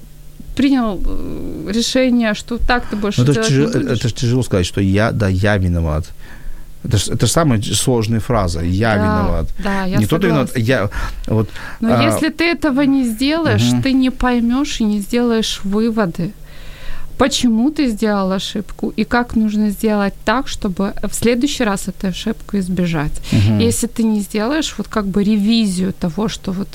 [0.56, 4.00] принял э, решение, что так ты больше Ну, это, ж делать тяжело, не будешь.
[4.00, 6.06] это ж тяжело сказать, что я, да, я виноват.
[6.84, 8.62] Это же это ж самая сложная фраза.
[8.62, 9.48] Я Да, виноват.
[9.64, 10.90] Да, я не кто-то виноват, я...
[11.28, 11.50] Вот,
[11.82, 13.82] Но а, если ты этого не сделаешь, Мгм.
[13.84, 16.32] ты не поймешь и не сделаешь выводы,
[17.20, 22.58] почему ты сделал ошибку и как нужно сделать так, чтобы в следующий раз эту ошибку
[22.58, 23.12] избежать.
[23.32, 23.60] мгм.
[23.60, 26.68] Если ты не сделаешь вот как бы ревизию того, что вот,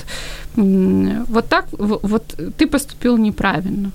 [0.55, 2.23] вот так, вот
[2.57, 3.91] ты поступил неправильно.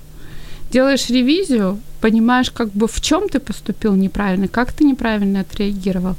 [0.73, 6.15] Делаешь ревизию, понимаешь, как бы в чем ты поступил неправильно, как ты неправильно отреагировал,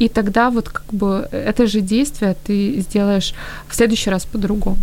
[0.00, 3.34] и тогда вот как бы это же действие ты сделаешь
[3.68, 4.78] в следующий раз по-другому.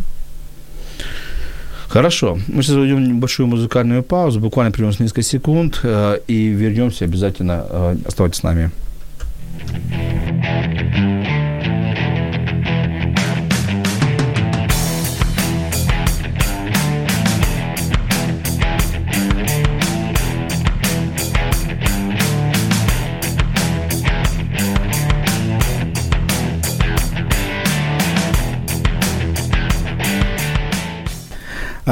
[1.89, 2.37] Хорошо.
[2.47, 7.65] Мы сейчас уйдем небольшую музыкальную паузу, буквально примерно несколько секунд, э, и вернемся обязательно.
[7.67, 8.69] э, Оставайтесь с нами.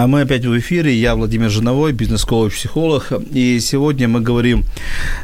[0.06, 0.94] Мы опять в эфире.
[0.94, 3.14] Я Владимир Жиновой, бизнес-коуч-психолог.
[3.32, 4.64] И сегодня мы говорим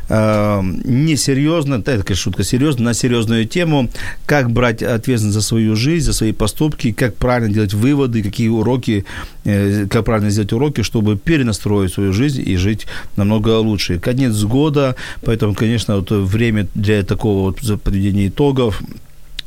[0.10, 3.90] э, не серьезно, это такая шутка, серьезно, на серьезную тему,
[4.26, 9.06] как брать ответственность за свою жизнь, за свои поступки, как правильно делать выводы, какие уроки,
[9.44, 14.00] э, как правильно сделать уроки, чтобы перенастроить свою жизнь и жить намного лучше.
[14.00, 18.82] Конец года, поэтому, конечно, вот время для такого вот подведения итогов,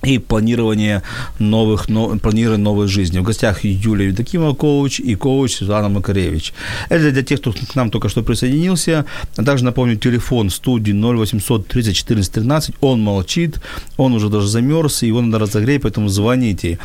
[0.07, 1.03] и планирование
[1.39, 3.19] новых, но, планирование новой жизни.
[3.19, 6.53] В гостях Юлия Евдокимова, коуч, и коуч Светлана Макаревич.
[6.89, 9.05] Это для тех, кто к нам только что присоединился.
[9.37, 12.75] А также напомню, телефон студии 0800 30 14 13.
[12.81, 13.61] Он молчит,
[13.97, 16.79] он уже даже замерз, его надо разогреть, поэтому звоните.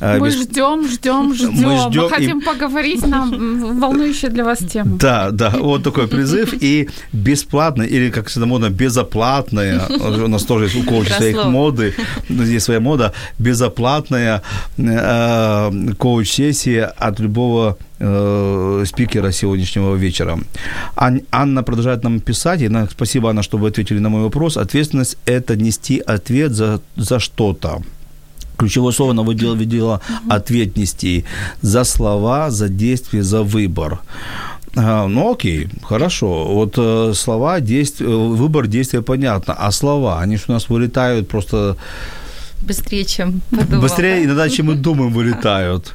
[0.00, 0.42] А, Мы Без...
[0.42, 1.50] ждем, ждем, ждем.
[1.52, 2.44] Мы, ждем Мы хотим и...
[2.44, 4.98] поговорить на волнующие для вас темы.
[4.98, 6.54] Да, да, вот такой призыв.
[6.60, 9.82] И бесплатно, или, как всегда модно, безоплатное,
[10.24, 11.94] у нас тоже есть у коуча своих моды,
[12.28, 14.42] здесь своя мода, безоплатная
[14.76, 20.38] э, коуч-сессия от любого э, спикера сегодняшнего вечера.
[20.96, 22.62] Ан- Анна продолжает нам писать.
[22.62, 24.56] И на, спасибо, Анна, что вы ответили на мой вопрос.
[24.56, 27.80] Ответственность– это нести ответ за, за что-то.
[28.58, 31.24] Ключевое слово она выделила, выделила ответ нести
[31.62, 34.00] за слова, за действия, за выбор.
[34.76, 36.44] А, ну окей, хорошо.
[36.44, 41.76] Вот э, слова, действия, выбор действия понятно, а слова, они же у нас вылетают просто
[42.66, 43.82] Быстрее, чем подумала.
[43.82, 45.94] Быстрее иногда, чем мы думаем, вылетают.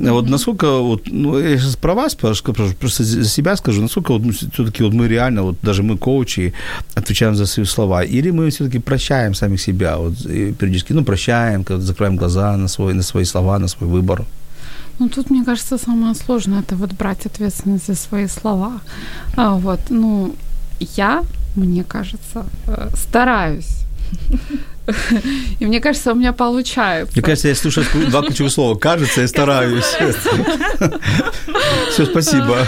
[0.00, 4.82] Вот насколько, вот, ну, я сейчас про вас просто за себя скажу, насколько вот, все-таки
[4.82, 6.52] вот мы реально, вот даже мы коучи,
[6.94, 10.18] отвечаем за свои слова, или мы все-таки прощаем сами себя, вот,
[10.58, 14.24] периодически, ну, прощаем, когда закрываем глаза на, свой, на свои слова, на свой выбор.
[14.98, 18.80] Ну, тут, мне кажется, самое сложное– это вот брать ответственность за свои слова.
[19.36, 20.34] А, вот, ну,
[20.96, 21.22] я,
[21.56, 23.80] мне кажется, э, стараюсь
[25.60, 27.12] и мне кажется, у меня получается.
[27.14, 28.78] Мне кажется, я слушаю два ключевых слова.
[28.78, 29.84] Кажется, я стараюсь.
[31.90, 32.66] Все, спасибо.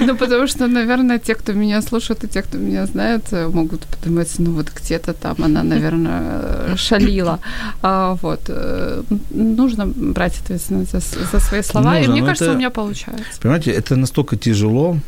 [0.00, 4.32] Ну, потому что, наверное, те, кто меня слушает, и те, кто меня знает, могут подумать,
[4.38, 7.40] ну, вот где-то там она, наверное, шалила.
[7.82, 8.40] А, вот.
[8.48, 12.70] Э, нужно брать ответственность за, за свои слова, нужно, и мне кажется, это, у меня
[12.70, 13.40] получается.
[13.40, 14.98] Понимаете, это настолько тяжело,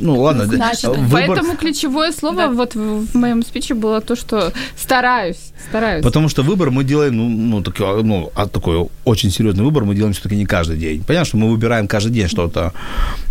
[0.00, 0.46] ну, ладно.
[0.46, 1.08] Значит, выбор...
[1.10, 2.50] Поэтому ключевое слово да.
[2.50, 6.04] вот в моем спиче было то, что стараюсь, стараюсь.
[6.04, 9.94] Потому что выбор мы делаем, ну, ну, такой, ну а такой очень серьезный выбор мы
[9.94, 11.02] делаем все-таки не каждый день.
[11.04, 12.72] Понятно, что мы выбираем каждый день что-то.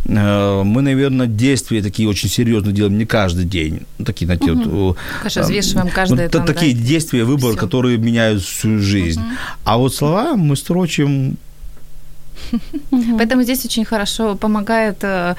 [0.06, 3.82] Э, мы, наверное, действия такие очень серьезные делаем не каждый день.
[4.06, 4.70] Такие, знаете, угу.
[4.70, 4.98] вот...
[5.20, 6.82] Конечно, взвешиваем каждое вот, там, Такие да?
[6.82, 7.60] действия, выбор, Всё.
[7.60, 9.20] которые меняют всю жизнь.
[9.20, 9.30] Угу.
[9.66, 11.38] А вот слова мы строчим
[13.18, 15.36] Поэтому здесь очень хорошо помогает э,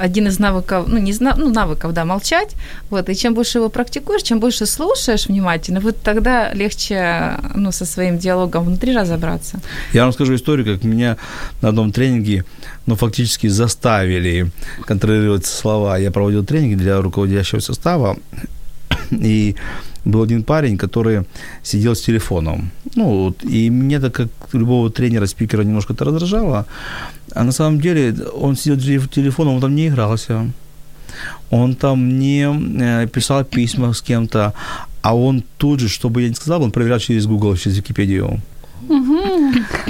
[0.00, 2.54] один из навыков, ну, не зна, ну, навыков, да, молчать.
[2.90, 7.84] Вот, и чем больше его практикуешь, чем больше слушаешь внимательно, вот тогда легче, ну, со
[7.84, 9.60] своим диалогом внутри разобраться.
[9.92, 11.16] Я вам скажу историю, как меня
[11.62, 12.44] на одном тренинге,
[12.86, 14.50] ну, фактически заставили
[14.86, 15.98] контролировать слова.
[15.98, 18.16] Я проводил тренинги для руководящего состава,
[19.10, 19.56] и
[20.04, 21.24] был один парень, который
[21.62, 22.70] сидел с телефоном.
[22.96, 26.66] Ну, вот, и мне это как любого тренера, спикера немножко это раздражало.
[27.34, 30.50] А на самом деле он сидел с телефоном, он там не игрался.
[31.50, 32.46] Он там не
[32.80, 34.54] э, писал письма с кем-то,
[35.02, 38.40] а он тут же, чтобы я не сказал, он проверял через Google, через Википедию.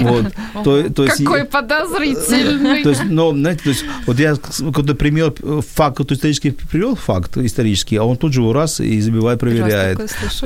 [0.03, 0.33] Вот.
[0.63, 2.83] То, то есть, Какой подозрительный.
[2.83, 5.33] То есть, но, знаете, то есть, вот я какой-то пример,
[5.73, 9.99] факт, какой-то исторический привел, факт исторический, а он тут же его раз и забивает, проверяет.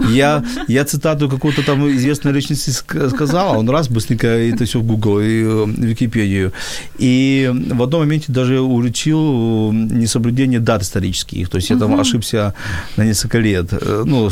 [0.10, 4.84] Я, я цитату какого-то там известной личности сказал, а он раз быстренько это все в
[4.84, 6.54] Google и э, в Википедию.
[6.98, 11.50] И в одном моменте даже уличил несоблюдение дат исторических.
[11.50, 12.54] То есть я там ошибся
[12.96, 13.68] на несколько лет.
[13.72, 14.30] Э, ну,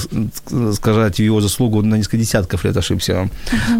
[0.73, 3.29] сказать, его заслугу на несколько десятков лет ошибся.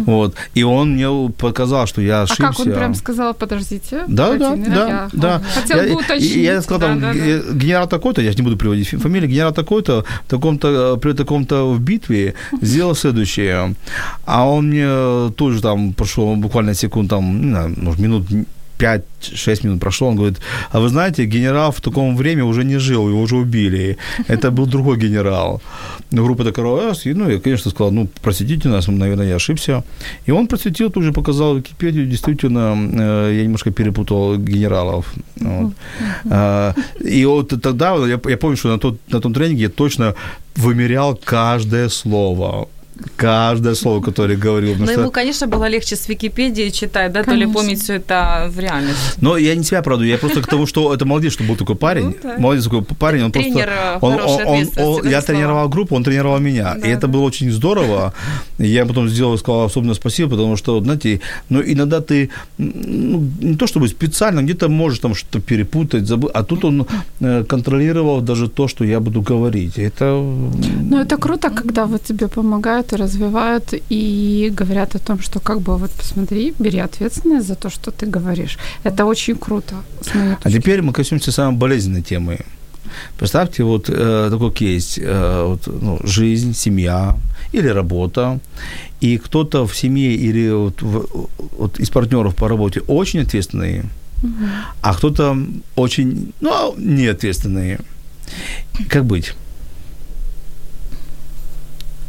[0.06, 0.34] Вот.
[0.54, 2.48] И он мне показал, что я ошибся.
[2.48, 4.04] А как он прям сказал, подождите?
[4.08, 5.42] Да, да, да, я, да.
[5.54, 6.36] Хотел бы уточнить.
[6.36, 7.18] Я сказал, там, да, да.
[7.18, 12.34] генерал такой-то, я не буду приводить фамилию, генерал такой-то, в таком-то, при таком-то в битве
[12.60, 13.74] сделал следующее.
[14.24, 18.26] А он мне тоже там прошел буквально секунд, там, не знаю, может, минут
[18.78, 20.38] 5-6 минут прошло, он говорит,
[20.70, 23.96] а вы знаете, генерал в таком время уже не жил, его уже убили.
[24.28, 25.60] Это был другой генерал.
[26.10, 29.82] Ну, группа такая, и, ну, я, конечно, сказал, ну, просветите нас, наверное, я ошибся.
[30.28, 35.14] И он просветил, тут же показал Википедию, действительно, э, я немножко перепутал генералов.
[35.36, 35.72] Вот.
[36.30, 40.14] А, и вот тогда, я, я помню, что на, тот, на том тренинге я точно
[40.56, 42.68] вымерял каждое слово
[43.16, 44.76] каждое слово, которое говорил.
[44.76, 45.00] Но что...
[45.00, 47.32] ему, конечно, было легче с Википедии читать, да, конечно.
[47.32, 49.18] то ли помнить все это в реальности.
[49.20, 51.76] Но я не себя оправдываю, я просто к тому, что это молодец, что был такой
[51.76, 52.06] парень.
[52.06, 52.38] Ну, да.
[52.38, 54.46] Молодец такой парень, он Тренер просто...
[54.46, 56.74] Он, он, он, он, я тренировал группу, он тренировал меня.
[56.74, 58.12] Да, и это было очень здорово.
[58.58, 63.66] Я потом сделал, сказал особенно спасибо, потому что, знаете, ну, иногда ты ну, не то
[63.66, 66.86] чтобы специально, где-то можешь там что-то перепутать, забыть, а тут он
[67.20, 69.78] э, контролировал даже то, что я буду говорить.
[69.78, 70.04] Это...
[70.90, 75.60] Ну, это круто, когда вот тебе помогают и развивают, и говорят о том, что как
[75.60, 78.58] бы вот посмотри, бери ответственность за то, что ты говоришь.
[78.84, 79.74] Это очень круто.
[80.42, 82.38] А теперь мы коснемся самой болезненной темы.
[83.18, 87.16] Представьте вот э, такой кейс, э, вот, ну, жизнь, семья
[87.52, 88.38] или работа,
[89.00, 93.84] и кто-то в семье или вот, в, вот из партнеров по работе очень ответственные,
[94.22, 94.44] угу.
[94.82, 95.36] а кто-то
[95.74, 97.80] очень, ну, неответственные.
[98.88, 99.34] Как быть?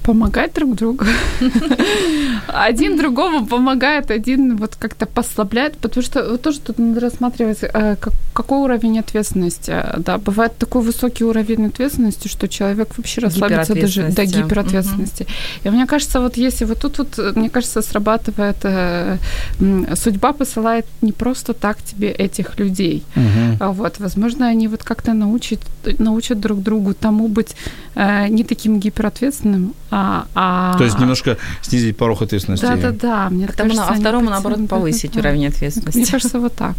[0.08, 1.06] Помогать друг другу.
[2.48, 7.96] Один другому помогает, один вот как-то послабляет, потому что вот тоже тут надо рассматривать, э,
[8.34, 9.76] какой уровень ответственности.
[9.98, 15.28] Да, бывает такой высокий уровень ответственности, что человек вообще расслабится даже до гиперответственности.
[15.66, 19.18] И мне кажется, вот если вот тут вот, мне кажется, срабатывает э,
[19.96, 23.04] судьба посылает не просто так тебе этих людей.
[23.60, 25.60] А вот, возможно, они вот как-то научат,
[26.00, 27.56] научат друг другу тому быть
[27.96, 29.97] э, не таким гиперответственным, а,
[30.36, 30.76] а...
[30.78, 32.66] То есть немножко снизить порог ответственности.
[32.66, 33.30] Да-да-да.
[33.30, 35.98] Мне Потому кажется, а второму, наоборот, повысить да, уровень ответственности.
[35.98, 36.76] Мне кажется, вот так.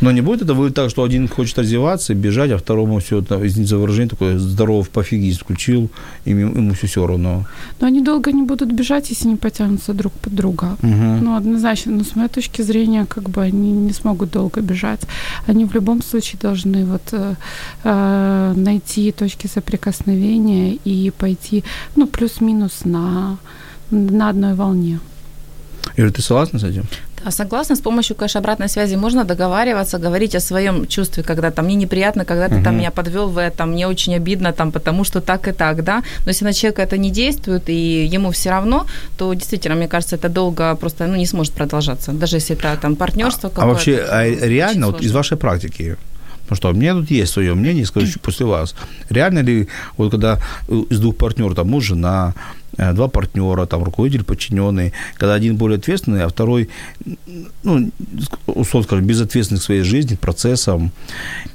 [0.00, 3.34] Но не будет это будет так, что один хочет развиваться, бежать, а второму все это,
[3.46, 5.90] извините за выражение, такое здоров пофигист включил,
[6.24, 7.44] и ему все все равно.
[7.80, 10.76] Но они долго не будут бежать, если не потянутся друг под друга.
[10.82, 11.18] Угу.
[11.22, 11.92] Ну, однозначно.
[11.92, 15.00] Но с моей точки зрения, как бы они не смогут долго бежать.
[15.46, 17.34] Они в любом случае должны вот э,
[17.84, 21.64] э найти точки соприкосновения и пойти,
[21.96, 23.38] ну, плюс плюс-минус на,
[23.90, 24.98] на одной волне.
[25.96, 26.84] Ира, ты согласна с этим?
[27.24, 27.74] Да, согласна.
[27.74, 32.24] С помощью, конечно, обратной связи можно договариваться, говорить о своем чувстве, когда там мне неприятно,
[32.24, 32.64] когда ты uh-huh.
[32.64, 36.02] там меня подвел в этом, мне очень обидно там, потому что так и так, да.
[36.24, 38.86] Но если на человека это не действует и ему все равно,
[39.16, 42.94] то действительно, мне кажется, это долго просто ну, не сможет продолжаться, даже если это там
[42.96, 43.50] партнерство.
[43.56, 45.96] А, а вообще, а реально вот из вашей практики,
[46.48, 48.74] Потому что у меня тут есть свое мнение, скажу после вас.
[49.10, 52.34] Реально ли, вот когда из двух партнеров, там муж, жена,
[52.67, 56.68] э, два партнера, там руководитель, подчиненный, когда один более ответственный, а второй,
[57.62, 57.90] ну,
[58.46, 60.92] условно скажем, безответственный к своей жизни, процессам,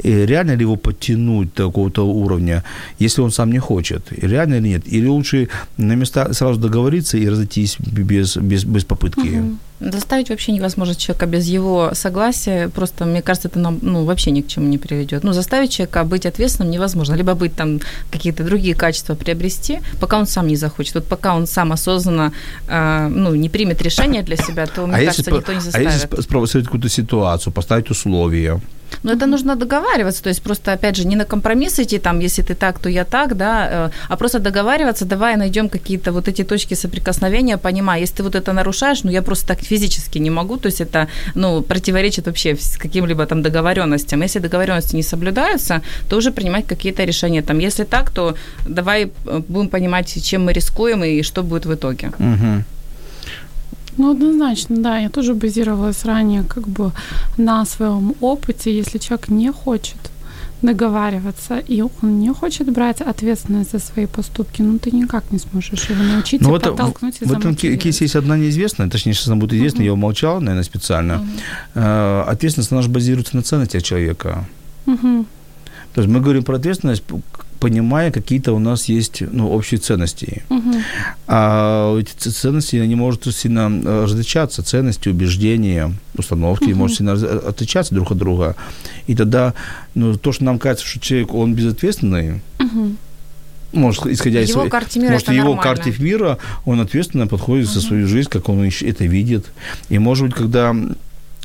[0.02, 2.64] и реально ли его подтянуть до какого-то уровня,
[3.00, 4.12] если он сам не хочет?
[4.12, 4.84] И реально или нет?
[4.86, 9.40] Или лучше на места сразу договориться и разойтись без, без, без попытки?
[9.40, 9.58] Угу.
[9.80, 12.70] Доставить вообще невозможно человека без его согласия.
[12.70, 15.24] Просто, мне кажется, это нам, ну, вообще ни к чему не приведет.
[15.24, 17.16] Ну, заставить человека быть ответственным невозможно.
[17.16, 20.96] Либо быть там какие-то другие качества приобрести, пока он сам не захочет.
[20.96, 22.32] Вот пока он сам осознанно
[22.68, 25.88] э, ну, не примет решение для себя, то, мне а кажется, если, никто не заставит.
[25.88, 28.60] А если спровоцировать какую-то ситуацию, поставить условия?
[29.04, 32.44] Но это нужно договариваться, то есть просто, опять же, не на компромисс идти, там, если
[32.44, 36.44] ты так, то я так, да, э, а просто договариваться, давай найдем какие-то вот эти
[36.44, 40.58] точки соприкосновения, понимая, если ты вот это нарушаешь, ну, я просто так физически не могу,
[40.58, 44.24] то есть это, ну, противоречит вообще каким-либо там договоренностям.
[44.24, 47.42] Если договоренности не соблюдаются, то уже принимать какие-то решения.
[47.42, 48.36] Там, если так, то
[48.68, 52.08] давай э, будем понимать, чем мы рискуем и что будет в итоге.
[52.20, 52.64] Угу.
[53.98, 54.98] Ну, однозначно, да.
[54.98, 56.92] Я тоже базировалась ранее как бы
[57.38, 58.76] на своем опыте.
[58.76, 59.98] Если человек не хочет
[60.64, 65.90] договариваться, и он не хочет брать ответственность за свои поступки, ну ты никак не сможешь
[65.90, 69.36] его научить ну, вот подтолкнуть и В этом кейсе есть одна неизвестная, точнее, сейчас она
[69.36, 69.86] будет известна, uh-huh.
[69.86, 71.28] я умолчал, наверное, специально.
[71.76, 72.24] Uh-huh.
[72.24, 74.46] Ответственность, она же базируется на ценностях человека.
[74.86, 75.26] Uh-huh.
[75.94, 77.04] То есть мы говорим про ответственность,
[77.64, 80.44] понимая, какие-то у нас есть ну, общие ценности.
[80.50, 80.74] Угу.
[81.28, 86.76] А эти ценности, они могут сильно э, различаться, ценности, убеждения, установки, угу.
[86.76, 88.58] могут сильно отличаться друг от друга.
[89.08, 89.54] И тогда
[89.96, 92.96] ну, то, что нам кажется, что человек, он безответственный, угу
[93.72, 95.64] может, исходя из его карте мира может, его нормально.
[95.64, 97.74] карте мира, он ответственно подходит uh-huh.
[97.74, 99.48] за свою жизнь, как он это видит.
[99.90, 100.76] И, может быть, когда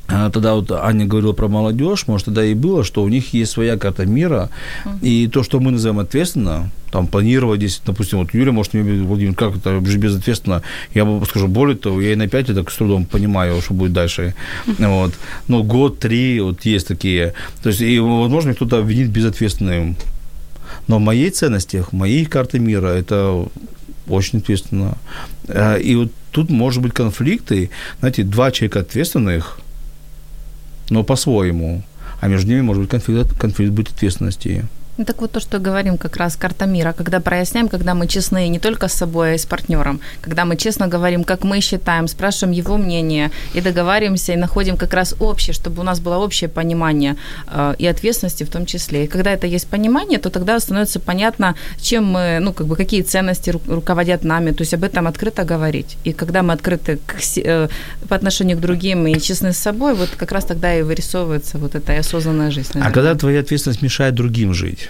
[0.09, 3.77] тогда вот Аня говорила про молодежь, может, тогда и было, что у них есть своя
[3.77, 4.49] карта мира,
[4.85, 5.01] uh-huh.
[5.03, 9.35] и то, что мы называем ответственно, там, планировать здесь, допустим, вот Юля, может, мне, Владимир,
[9.35, 10.63] как это безответственно,
[10.95, 13.93] я бы скажу, более того, я и на 5 так с трудом понимаю, что будет
[13.93, 14.35] дальше,
[14.67, 14.89] uh-huh.
[14.89, 15.15] вот,
[15.47, 19.97] но год, три, вот есть такие, то есть, и, возможно, кто-то обвинит безответственным,
[20.87, 23.47] но в моей ценности, в моей карте мира, это
[24.07, 24.97] очень ответственно,
[25.49, 27.69] а, и вот тут может быть конфликты,
[28.01, 29.61] знаете, два человека ответственных–
[30.91, 31.83] но по-своему.
[32.21, 34.67] А между ними может быть конфликт, конфликт быть ответственности.
[34.99, 38.49] Ну, так вот то, что говорим как раз карта мира, когда проясняем, когда мы честны
[38.49, 42.09] не только с собой, а и с партнером, когда мы честно говорим, как мы считаем,
[42.09, 46.51] спрашиваем его мнение и договариваемся, и находим как раз общее, чтобы у нас было общее
[46.51, 49.05] понимание э, и ответственности в том числе.
[49.05, 53.03] И когда это есть понимание, то тогда становится понятно, чем мы, ну, как бы, какие
[53.03, 55.97] ценности ру- руководят нами, то есть об этом открыто говорить.
[56.03, 57.69] И когда мы открыты к, э,
[58.09, 61.77] по отношению к другим и честны с собой, вот как раз тогда и вырисовывается вот
[61.77, 62.71] эта осознанная жизнь.
[62.75, 62.95] А наверное.
[62.95, 64.88] когда твоя ответственность мешает другим жить?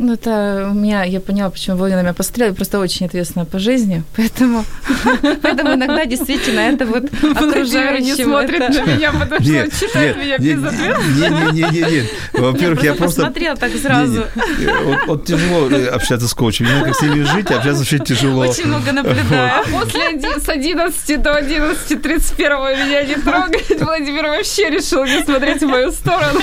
[0.00, 3.58] Ну, это у меня, я поняла, почему вы на меня посмотрели, просто очень ответственна по
[3.58, 4.64] жизни, поэтому,
[5.42, 10.16] поэтому иногда действительно это вот Владимир не окружающим смотрит на меня, потому что он читает
[10.16, 11.00] меня без ответа.
[11.18, 12.06] нет, нет, нет, нет.
[12.32, 13.20] Во-первых, я просто...
[13.20, 14.24] посмотрела так сразу.
[14.58, 15.04] Не.
[15.06, 16.64] Вот, тяжело э, общаться с коучем.
[16.64, 18.46] Не как с ними жить, а общаться вообще тяжело.
[18.46, 19.64] Очень много наблюдаю.
[19.70, 23.82] После с 11 до 11.31 меня не трогает.
[23.82, 26.40] Владимир вообще решил не смотреть в мою сторону.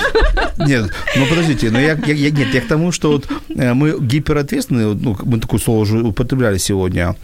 [0.58, 3.96] Нет, ну подождите, но я, я, я- нет, я к тому, что вот э, мы
[4.00, 7.14] гиперответственные, вот, ну, мы такое слово уже употребляли сегодня,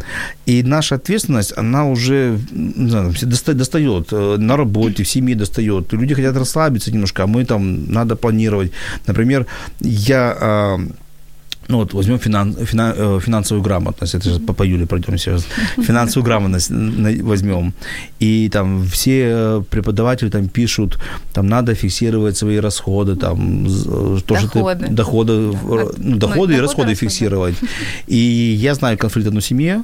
[0.47, 3.15] и наша ответственность, она уже, не знаю,
[3.55, 5.93] достает, э, на работе, в семье достает.
[5.93, 8.73] Люди хотят расслабиться немножко, а мы там, надо планировать.
[9.07, 9.47] Например,
[9.81, 10.79] я...
[11.69, 15.39] ну вот возьмем финан, фина- э, финансовую грамотность, это же по, по Юле пройдемся,
[15.77, 17.73] финансовую грамотность возьмем,
[18.21, 20.99] и там все э, преподаватели там пишут,
[21.33, 24.87] там надо фиксировать свои расходы, там э, то, что Доходы.
[24.87, 26.95] ты, доходы, ну, ну, доходы и доходы, расходы расходы.
[26.95, 27.55] фиксировать.
[28.07, 28.17] И
[28.61, 29.83] я знаю конфликт одной семье,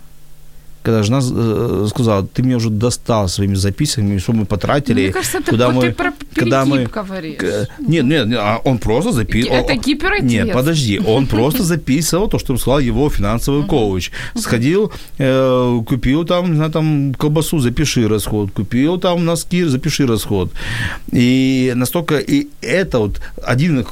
[0.82, 5.40] когда жена э, сказала, ты меня уже достал своими записками, что мы потратили, Мне кажется,
[5.40, 7.38] ты, куда ты мы, про когда мы, говоришь.
[7.78, 9.56] Нет, нет, нет, а он просто записывал.
[9.56, 10.30] Это гиперотец.
[10.30, 14.10] Нет, подожди, он просто записывал то, что сказал его финансовый коуч.
[14.34, 20.50] Сходил, э, купил там, не знаю, там колбасу, запиши расход, купил там носки, запиши расход.
[21.12, 23.84] И настолько, и это вот один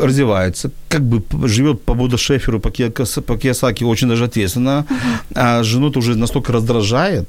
[0.00, 4.86] развивается, как бы живет по Будда Шеферу, по, Кияка- по Киясаки очень даже ответственно,
[5.34, 7.28] а жену-то уже настолько раздражает,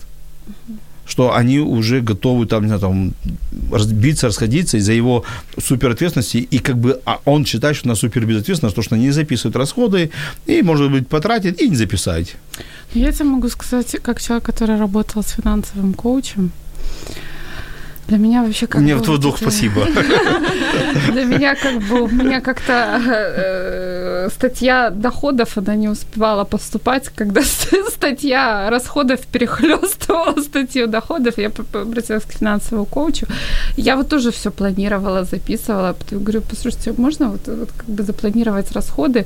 [1.07, 3.13] что они уже готовы там, не знаю, там
[3.71, 5.23] разбиться, расходиться из-за его
[5.57, 9.55] суперответственности, и как бы а он считает, что она супербезответственна, что что она не записывает
[9.55, 10.11] расходы,
[10.45, 12.35] и, может быть, потратит, и не записать.
[12.93, 16.51] Я тебе могу сказать, как человек, который работал с финансовым коучем,
[18.07, 19.81] для меня вообще как Мне бы в твой вот долг это- спасибо.
[21.11, 27.41] Для меня как бы, у меня как-то э, статья доходов, она не успевала поступать, когда
[27.43, 33.25] ст- статья расходов перехлестывала статью доходов, я обратилась к финансовому коучу.
[33.77, 38.71] Я вот тоже все планировала, записывала, потом говорю, послушайте, можно вот, вот как бы запланировать
[38.71, 39.25] расходы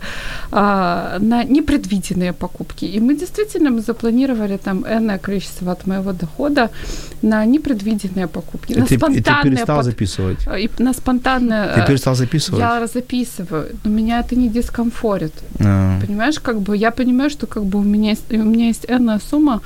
[0.51, 2.85] а, на непредвиденные покупки?
[2.85, 6.69] И мы действительно мы запланировали там энное количество от моего дохода
[7.21, 10.37] на непредвиденные покупки, на ты, и ты перестал под- записывать.
[10.57, 11.73] и на спонтанное...
[11.75, 12.59] Ты э, перестал записывать.
[12.59, 15.33] Я записываю, но меня это не дискомфорит.
[15.59, 15.99] А.
[16.01, 19.19] Понимаешь, как бы я понимаю, что как бы у меня есть, у меня есть энная
[19.19, 19.61] сумма,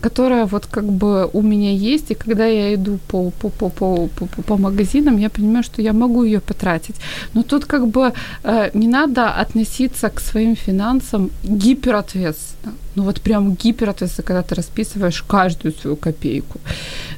[0.00, 4.08] которая вот как бы у меня есть, и когда я иду по, по, по, по,
[4.08, 6.96] по, по- по магазинам, я понимаю, что я могу ее потратить.
[7.34, 8.12] Но тут как бы
[8.44, 12.74] э, не надо относиться к своим финансам гиперответственно.
[12.96, 16.58] Ну вот прям гиперответственно, когда ты расписываешь каждую свою копейку.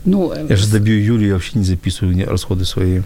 [0.05, 3.03] Ну, э, Я же добью Юлю, я вообще не записываю расходы свои.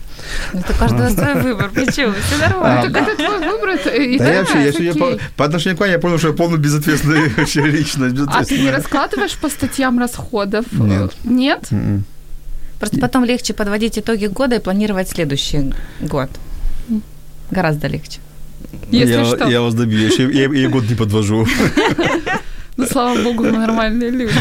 [0.55, 2.15] Ну, Это каждый свой выбор, почему?
[2.15, 2.91] Все нормально.
[2.91, 5.93] так это твой выбор, это- и Да, я вообще, я, сегодня по, отношению к Ване
[5.93, 8.17] я понял, что я полный безответственный вообще личность.
[8.29, 10.65] А ты не раскладываешь по статьям расходов?
[10.73, 11.13] Нет.
[11.25, 11.67] Нет?
[11.71, 12.05] М-м.
[12.79, 16.31] Просто потом легче подводить итоги года и планировать следующий год.
[17.51, 18.21] Гораздо легче.
[18.91, 19.47] Если я, что.
[19.49, 21.47] я вас добью, я, еще- я, я год не подвожу.
[22.77, 24.33] Ну, слава богу, мы нормальные люди.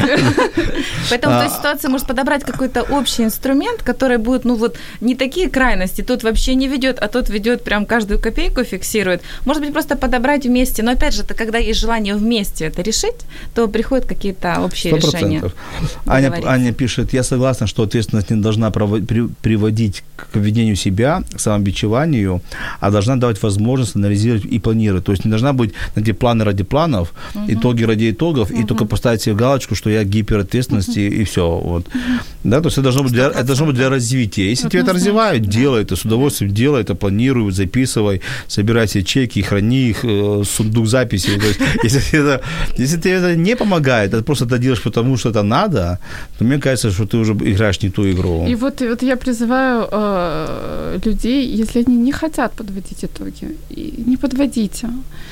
[1.09, 5.15] Поэтому в той А- ситуации может подобрать какой-то общий инструмент, который будет, ну вот, не
[5.15, 6.01] такие крайности.
[6.01, 9.21] Тот вообще не ведет, а тот ведет прям каждую копейку фиксирует.
[9.45, 10.81] Может быть, просто подобрать вместе.
[10.83, 15.07] Но опять же, это когда есть желание вместе это решить, то приходят какие-то общие Сто
[15.07, 15.39] решения.
[15.39, 15.53] процентов.
[16.05, 16.33] Аня.
[16.45, 22.41] Аня пишет, я согласна, что ответственность не должна приводить к ведению себя, к самобичеванию,
[22.79, 25.03] а должна давать возможность анализировать и планировать.
[25.05, 27.11] То есть не должна быть, знаете, планы ради планов,
[27.47, 31.41] итоги ради итогов, и только поставить себе галочку, что я гиперответственности, и все.
[31.41, 31.85] Вот.
[32.43, 34.49] Да, то есть это должно быть для, это должно быть для развития.
[34.49, 39.41] Если тебя это развивают, делай это с удовольствием, делай это, планируй, записывай, собирай себе чеки,
[39.41, 41.39] храни их, э, сундук записей.
[41.39, 42.41] То есть, если, это,
[42.77, 45.99] если тебе это не помогает, ты просто это делаешь потому, что это надо,
[46.37, 48.45] то мне кажется, что ты уже играешь не ту игру.
[48.49, 53.57] И вот, и вот я призываю э, людей, если они не хотят подводить итоги,
[54.07, 54.87] не подводите.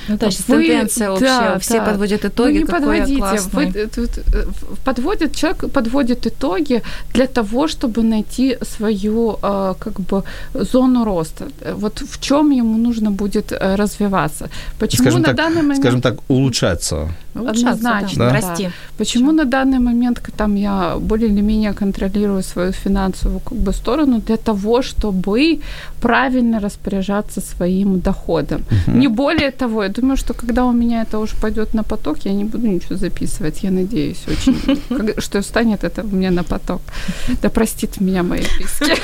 [0.08, 1.60] Ну, то есть Вы- тенденция да, общая.
[1.60, 1.86] Все да.
[1.86, 3.50] подводят Вы итоги, не я подводите.
[3.54, 4.46] Вы, тут, э,
[4.84, 6.82] подводит, человек подводит итоги,
[7.14, 10.24] для того, чтобы найти свою э, как бы
[10.54, 11.48] зону роста.
[11.76, 14.50] Вот в чем ему нужно будет э, развиваться.
[14.80, 15.80] Почему скажем на так, данный момент...
[15.80, 17.08] Скажем так, улучшаться.
[17.36, 18.34] Улучшаться, Однозначно, да, да.
[18.34, 18.70] расти.
[18.98, 24.22] Почему на данный момент там я более или менее контролирую свою финансовую как бы сторону
[24.28, 25.60] для того, чтобы
[26.02, 28.64] правильно распоряжаться своим доходом.
[28.88, 32.34] Не более того, я думаю, что когда у меня это уже пойдет на поток, я
[32.34, 33.64] не буду ничего записывать.
[33.64, 34.58] Я надеюсь очень,
[35.22, 36.82] что станет это у меня на поток.
[37.42, 38.98] Да простит меня мои близкие.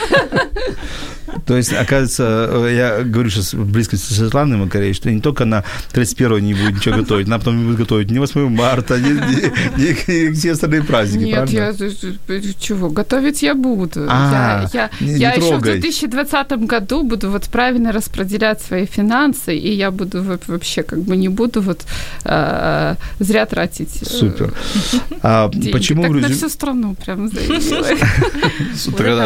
[1.46, 5.64] То есть, оказывается, э, я говорю сейчас близко с Светланой Макарей, что не только на
[5.92, 10.30] 31 не будет ничего готовить, она потом не будет готовить ни 8 марта, ни, ни-
[10.30, 11.94] ни все остальные праздники, Нет, правильно?
[12.28, 12.90] я чего?
[12.90, 14.06] Готовить я буду.
[14.10, 15.80] А, я я, не- не я еще в трогай.
[15.80, 21.18] 2020 году буду вот правильно распределять свои финансы, и я буду во- вообще как бы
[21.18, 21.86] не буду вот
[22.24, 24.54] э, зря тратить э, Супер.
[25.22, 25.72] А деньги.
[25.72, 27.88] почему так в на всю страну прям заявила.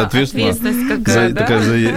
[0.02, 1.46] Ответственность какая, да?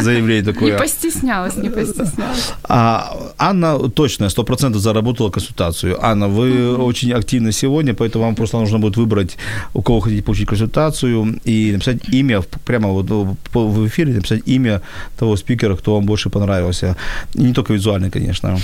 [0.04, 0.78] Такое заявление Не такое.
[0.78, 2.54] постеснялась, не постеснялась.
[2.64, 5.97] А Анна точно, сто процентов заработала консультацию.
[6.01, 9.38] Анна, вы очень активны сегодня, поэтому вам просто нужно будет выбрать,
[9.74, 13.10] у кого хотите получить консультацию, и написать имя, прямо вот
[13.54, 14.82] в эфире написать имя
[15.18, 16.95] того спикера, кто вам больше понравился.
[17.36, 18.58] И не только визуально, конечно.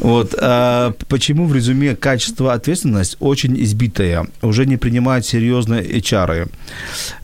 [0.00, 0.34] Вот.
[0.40, 6.48] а почему в резюме качество ответственность очень избитая, уже не принимают серьезно HR.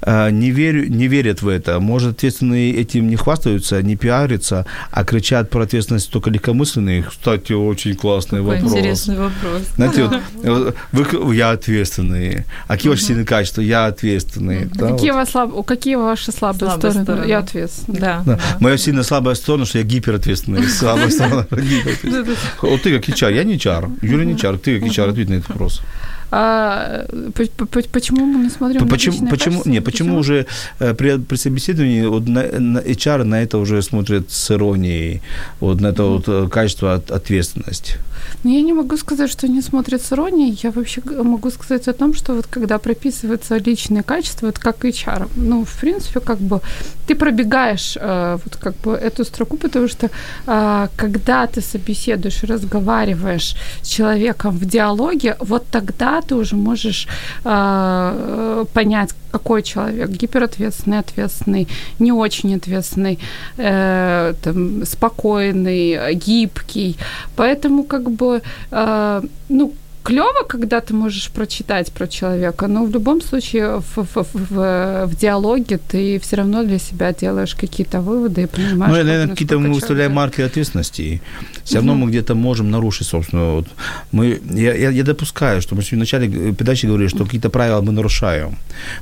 [0.02, 1.80] А, Не, верю, не верят в это.
[1.80, 7.02] Может, ответственные этим не хвастаются, не пиарятся, а кричат про ответственность только легкомысленные.
[7.02, 8.72] Кстати, очень классный Какой вопрос.
[8.72, 9.62] интересный вопрос.
[9.76, 12.44] Знаете, вот, вот вы, я ответственный.
[12.68, 13.60] А какие ваши сильные качества?
[13.60, 14.64] Я ответственный.
[14.74, 15.16] Да, Какие, вот.
[15.18, 15.66] вас слаб...
[15.66, 17.02] какие ваши слабые, Слабые стороны?
[17.04, 17.28] стороны.
[17.28, 17.98] Я ответственна.
[17.98, 18.36] Да, Да.
[18.36, 18.40] да.
[18.60, 20.62] Моя сильно слабая сторона, что я гиперответственный.
[20.68, 22.36] Слабая сторона гиперответственный.
[22.62, 23.98] Вот ты как HR, я не HR.
[24.02, 25.82] Юля не HR, ты как HR, ответь на этот вопрос.
[26.30, 29.70] А, по- по- почему мы не смотрим на Почему, личные почему, качества?
[29.70, 30.46] не, почему уже
[30.80, 35.22] э, при, при собеседовании вот на, на HR на это уже смотрят с иронией,
[35.60, 37.96] вот на это вот э, качество от, ответственность?
[38.44, 40.58] Ну, я не могу сказать, что не смотрят с иронией.
[40.62, 45.28] Я вообще могу сказать о том, что вот когда прописываются личные качества, это как HR.
[45.36, 46.60] Ну, в принципе, как бы
[47.06, 50.10] ты пробегаешь э, вот как бы эту строку, потому что
[50.46, 57.08] э, когда ты собеседуешь, разговариваешь с человеком в диалоге, вот тогда ты уже можешь
[57.44, 63.18] э, понять, какой человек гиперответственный, ответственный, не очень ответственный,
[63.58, 66.96] э, там, спокойный, гибкий.
[67.36, 69.72] Поэтому как бы, э, ну,
[70.06, 75.16] клево, когда ты можешь прочитать про человека, но в любом случае в, в, в, в
[75.20, 79.72] диалоге ты все равно для себя делаешь какие-то выводы и понимаешь, Ну, наверное, какие-то мы
[79.74, 81.20] выставляем марки ответственности.
[81.64, 83.52] Все равно мы где-то можем нарушить, собственно.
[83.52, 83.66] Вот.
[84.12, 87.92] Мы, я, я, я допускаю, что мы в начале передачи говорили, что какие-то правила мы
[87.92, 88.56] нарушаем.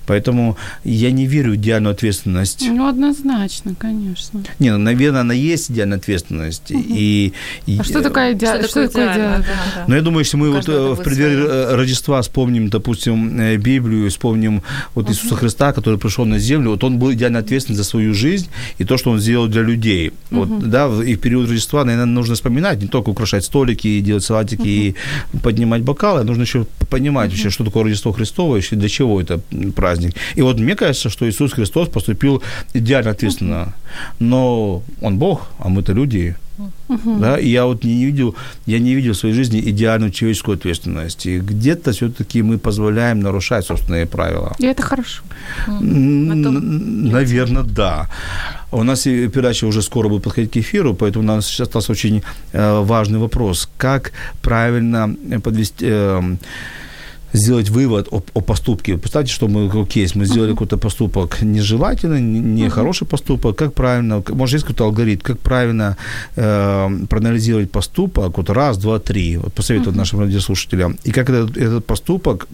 [0.06, 2.64] Поэтому я не верю в идеальную ответственность.
[2.66, 4.42] Ну, однозначно, конечно.
[4.58, 6.70] Не, ну, наверное, она есть идеальная ответственность.
[6.70, 7.32] И,
[7.66, 8.68] и- А что такое идеально?
[8.68, 9.14] Что такое идеально?
[9.14, 9.38] идеально?
[9.44, 9.84] Да, да.
[9.88, 11.48] Но я думаю, если мы вот э, в преддверии своё.
[11.48, 14.62] э, Рождества вспомним, допустим, э, Библию, вспомним
[14.94, 18.48] вот Иисуса Христа, который пришел на землю, вот он был идеально ответственен за свою жизнь
[18.78, 20.12] и то, что он сделал для людей.
[20.30, 24.24] Вот, да, и в период Рождества, наверное, нужно вспоминать, не только украшать столики и делать
[24.24, 24.94] салатики и
[25.42, 29.40] поднимать бокалы, а нужно еще понимать вообще, что такое Рождество Христово, и для чего это
[29.74, 30.14] праздник.
[30.36, 32.42] И вот мне кажется, что Иисус Христос поступил
[32.74, 33.74] идеально ответственно.
[34.18, 36.36] Но он Бог, а мы-то люди.
[36.88, 38.34] Да, и я вот не видел,
[38.66, 41.26] я не видел в своей жизни идеальную человеческую ответственность.
[41.26, 44.54] И где-то все-таки мы позволяем нарушать собственные правила.
[44.58, 45.22] И это хорошо.
[45.80, 48.08] Наверное, да.
[48.72, 52.22] У нас передача уже скоро будет подходить к эфиру, поэтому у нас сейчас остался очень
[52.52, 53.68] э, важный вопрос.
[53.76, 55.86] Как правильно подвести...
[57.34, 58.96] сделать вывод о, о поступке.
[58.96, 63.56] Представьте, что мы, кейс, мы сделали какой-то поступок нежелательный, не- нехороший поступок.
[63.56, 65.96] Как правильно, может, есть какой-то алгоритм, как правильно
[66.36, 70.96] э, проанализировать поступок, вот раз, два, три, вот посоветовать нашим радиослушателям.
[71.04, 72.46] И как этот, этот поступок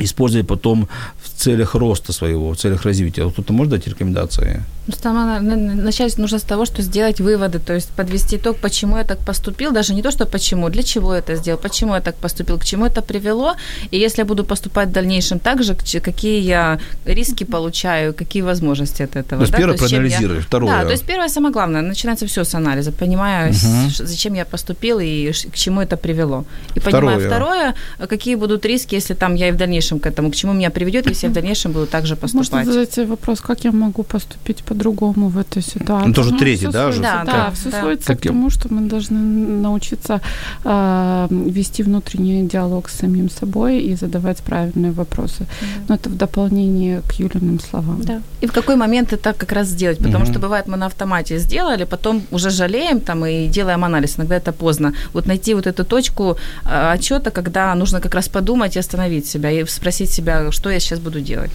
[0.00, 0.88] использовать потом
[1.22, 3.24] в целях роста своего, в целях развития.
[3.24, 4.62] Вот Кто-то может дать рекомендации?
[4.86, 8.36] Ну, с самого на- на- начать нужно с того, что сделать выводы, то есть подвести
[8.36, 11.60] итог, почему я так поступил, даже не то, что почему, для чего я это сделал,
[11.60, 13.54] почему я так поступил, к чему это привело,
[13.92, 19.02] и если я буду поступать в дальнейшем так же, какие я риски получаю, какие возможности
[19.04, 19.40] от этого.
[19.40, 20.72] То есть да, первое чем я- второе.
[20.72, 24.44] Да, то есть первое, самое главное, начинается все с анализа, понимаю, с- ш- зачем я
[24.44, 26.44] поступил и к чему это привело.
[26.76, 27.18] И Второе.
[27.26, 27.74] второе,
[28.08, 31.08] какие будут риски, если там я и в дальнейшем к этому, к чему меня приведет,
[31.08, 32.52] если в дальнейшем будут также поступать.
[32.52, 36.08] Можно задать вопрос, как я могу поступить по-другому в этой ситуации?
[36.08, 37.00] Ну, тоже третий, всё да, уже?
[37.00, 37.80] Да, Да, да, да, все да.
[37.80, 39.18] сводится Как к я- тому, что мы должны
[39.62, 40.20] научиться
[40.64, 45.46] э, вести внутренний диалог с самим собой и задавать правильные вопросы.
[45.88, 48.00] Но это в дополнение к Юлиным словам.
[48.02, 48.20] Да.
[48.42, 49.98] И в какой момент это как раз сделать?
[49.98, 50.26] Потому Мгм.
[50.32, 54.16] что бывает, мы на автомате сделали, потом уже жалеем там и делаем анализ.
[54.18, 54.92] Иногда это поздно.
[55.12, 59.50] Вот найти вот эту точку э, отчета, когда нужно как раз подумать и остановить себя,
[59.50, 61.50] и спросить себя, что я сейчас буду делать.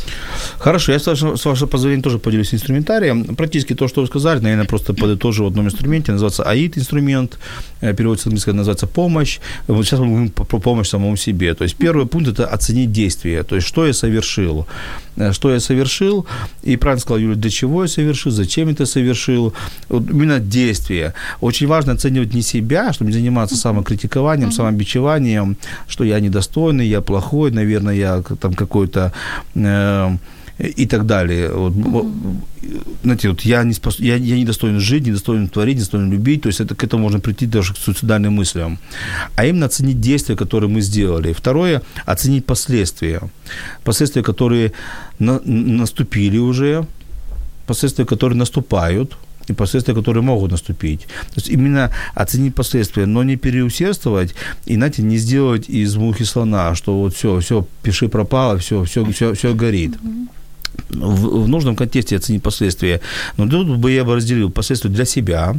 [0.59, 3.35] Хорошо, я с вашего, с вашего позволения тоже поделюсь инструментарием.
[3.35, 6.11] Практически то, что вы сказали, наверное, просто подытожу в одном инструменте.
[6.11, 7.37] Называется АИД инструмент,
[7.81, 9.39] э, переводится с английского, называется помощь.
[9.67, 11.53] Вот сейчас мы говорим про про помощь самому себе.
[11.53, 14.65] То есть первый пункт– это оценить действие, то есть что я совершил.
[15.17, 16.25] Э, Что я совершил,
[16.63, 19.53] и правильно сказал Юля, для чего я совершил, зачем это совершил.
[19.89, 21.13] Вот именно действие.
[21.41, 25.55] Очень важно оценивать не себя, чтобы не заниматься самокритикованием, самобичеванием,
[25.87, 29.11] что я недостойный, я плохой, наверное, я там какой-то
[29.55, 30.17] э,
[30.59, 31.49] и так далее.
[31.49, 32.41] Вот, м-
[33.03, 33.99] знаете, вот я, не спос...
[33.99, 37.45] я, я недостоин жить, недостоин творить, недостоин любить, то есть это, к этому можно прийти
[37.45, 38.77] даже к суицидальным мыслям.
[39.35, 41.33] А именно оценить действия, которые мы сделали.
[41.33, 43.21] Второе, оценить последствия.
[43.83, 44.71] Последствия, которые
[45.19, 45.39] на...
[45.45, 46.85] наступили уже,
[47.65, 51.01] последствия, которые наступают, и последствия, которые могут наступить.
[51.01, 54.35] То есть именно оценить последствия, но не переусердствовать
[54.65, 59.05] и, знаете, не сделать из мухи слона, что вот все, все, пиши пропало, все, все,
[59.05, 59.95] все, все горит.
[60.89, 63.01] В, в нужном контексте оценить последствия.
[63.37, 65.55] Но тут бы я бы разделил последствия для себя,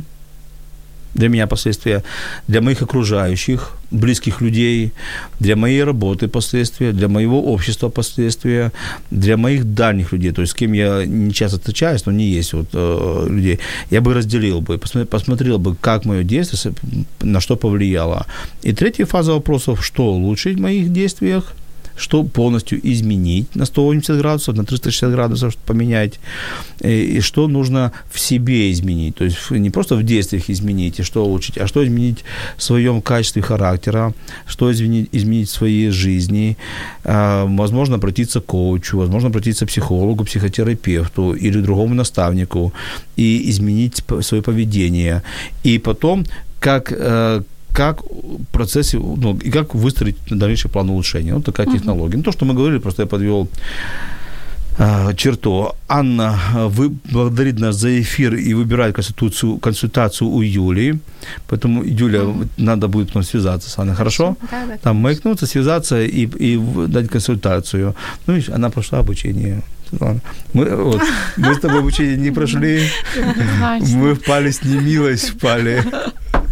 [1.15, 2.03] для меня последствия,
[2.49, 4.93] для моих окружающих, близких людей,
[5.41, 8.73] для моей работы последствия, для моего общества последствия,
[9.11, 12.53] для моих дальних людей, то есть с кем я не часто встречаюсь, но не есть
[12.53, 13.61] вот, э, людей,
[13.91, 16.75] я бы разделил бы, посмотрел, посмотрел бы, как мое действие,
[17.21, 18.27] на что повлияло.
[18.63, 21.55] И третья фаза вопросов, что улучшить в моих действиях,
[21.97, 26.21] что полностью изменить на 180 градусов, на 360 градусов поменять,
[26.81, 29.17] и, и что нужно в себе изменить.
[29.17, 32.25] То есть не просто в действиях изменить, и что улучшить, а что изменить
[32.57, 34.13] в своем качестве характера,
[34.47, 36.57] что изменить, изменить в своей жизни.
[37.05, 42.73] А, Возможно, обратиться к коучу, возможно, обратиться к психологу, психотерапевту или другому наставнику
[43.17, 45.23] и изменить свое поведение.
[45.65, 46.25] И потом,
[46.61, 47.43] как э,
[47.75, 51.35] как в процессе, ну, и как выстроить дальнейший план улучшения.
[51.35, 52.17] Вот такая технология.
[52.17, 53.49] Ну, то, что мы говорили, просто я подвел
[54.79, 55.73] а, черту.
[55.89, 60.99] Анна а, вы благодарит нас за эфир и выбирает консультацию, консультацию у Юли.
[61.49, 62.23] Поэтому, Юля,
[62.57, 64.37] надо будет потом связаться с Анной, хорошо?
[64.51, 64.77] Да, да.
[64.83, 67.95] Там маякнуться, связаться и, и дать консультацию.
[68.27, 69.63] Ну, видишь, она прошла обучение.
[70.53, 71.03] Мы, вот,
[71.37, 72.89] мы с тобой обучение не прошли.
[73.95, 75.85] Мы впали с немилость, впали.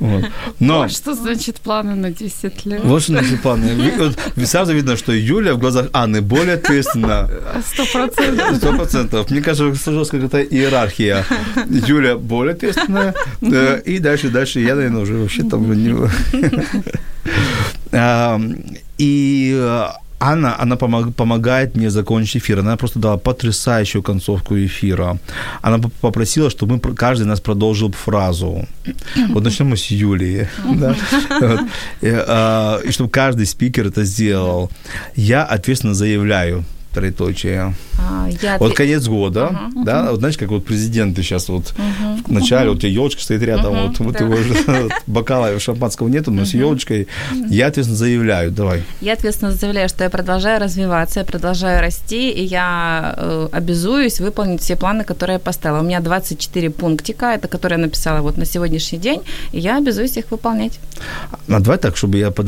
[0.00, 0.24] Вот.
[0.60, 2.80] Но а что значит планы на 10 лет?
[2.84, 3.62] вот что значит план.
[3.62, 7.28] Ви- вот Сразу видно, что Юля в глазах Анны более ответственна.
[7.72, 8.56] Сто процентов.
[8.56, 9.30] Сто процентов.
[9.30, 11.24] Мне кажется, сложилась какая-то иерархия.
[11.68, 13.14] Юля более ответственная.
[13.40, 15.62] э, И дальше, дальше я, наверное, уже вообще там
[18.98, 19.78] И
[20.22, 22.60] Анна, она помог- помогает мне закончить эфир.
[22.60, 25.18] Она просто дала потрясающую концовку эфира.
[25.62, 28.66] Она поп- попросила, чтобы мы, каждый нас продолжил фразу.
[29.28, 30.48] Вот начнем мы с Юлии.
[30.80, 30.94] да.
[31.40, 31.60] Вот.
[32.02, 34.70] И, а, И чтобы каждый спикер это сделал.
[35.16, 37.74] Я ответственно заявляю, троеточие.
[37.98, 41.74] А, я Вот конец года, да, вот знаешь, как вот президенты сейчас вот
[42.26, 44.24] в начале, вот у тебя елочка стоит рядом, вот, вот да.
[44.24, 47.08] его же вот, бокала шампанского нету, но с елочкой.
[47.48, 48.82] Я, ответственно, заявляю, давай.
[49.00, 54.60] Я ответственно заявляю, что я продолжаю развиваться, я продолжаю расти, и я э, обязуюсь выполнить
[54.60, 55.80] все планы, которые я поставила.
[55.80, 59.22] У меня 24 пунктика, это которые я написала вот на сегодняшний день,
[59.52, 60.78] и я обязуюсь их выполнять.
[61.48, 62.46] А давай так, чтобы я под,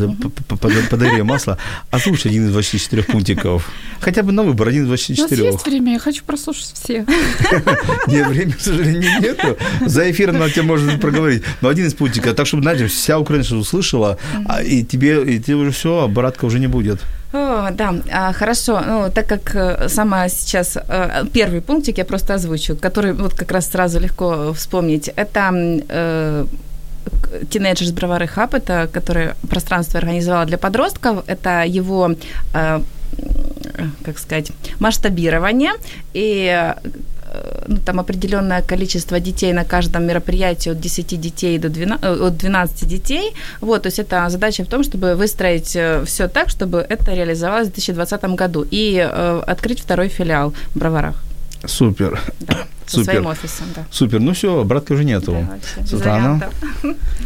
[0.49, 1.59] под, под, подарил масло.
[1.90, 3.70] Озвучь один из 24 пунктиков.
[4.01, 5.47] Хотя бы на выбор, один из У нас 24.
[5.47, 7.05] есть время, я хочу прослушать все.
[8.07, 9.57] Нет, времени, к сожалению, нету.
[9.87, 11.43] За эфиром надо тебе можно проговорить.
[11.61, 15.39] Но один из пунктиков, так, чтобы, знаете, вся Украина что услышала, а, и тебе, и
[15.39, 17.01] тебе уже все, обратка уже не будет.
[17.32, 18.80] О, да, а, хорошо.
[18.87, 23.51] Ну, так как э, сама сейчас э, первый пунктик я просто озвучу, который вот как
[23.53, 25.11] раз сразу легко вспомнить.
[25.16, 25.51] Это
[25.89, 26.47] э,
[27.51, 31.24] Teenagers Бровары Хаб, это которое пространство организовало для подростков.
[31.26, 32.14] Это его
[32.55, 32.80] э,
[34.05, 35.72] как сказать, масштабирование
[36.14, 42.05] и э, ну, там определенное количество детей на каждом мероприятии от 10 детей до 12,
[42.05, 43.33] э, от 12 детей.
[43.61, 47.72] Вот, то есть это задача в том, чтобы выстроить все так, чтобы это реализовалось в
[47.72, 51.22] 2020 году и э, открыть второй филиал в Броварах.
[51.66, 52.20] Супер.
[52.41, 53.05] Да, со Супер.
[53.05, 53.85] своим офисом, да.
[53.91, 54.20] Супер.
[54.20, 55.47] Ну все, обратки уже нету.
[55.77, 56.51] Да, Светлана?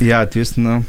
[0.00, 0.84] Я ответственно.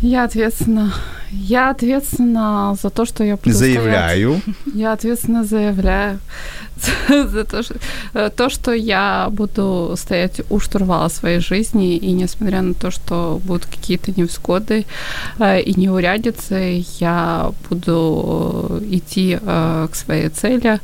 [0.00, 0.92] Я ответственно
[1.32, 4.40] Я ответственна за то, что я буду Заявляю.
[4.42, 4.74] Стоять.
[4.74, 6.18] Я ответственно заявляю
[7.08, 7.74] за то что,
[8.14, 13.40] э, то, что я буду стоять у штурвала своей жизни, и несмотря на то, что
[13.44, 14.84] будут какие-то невзгоды
[15.38, 20.80] э, и неурядицы, я буду э, идти к своей цели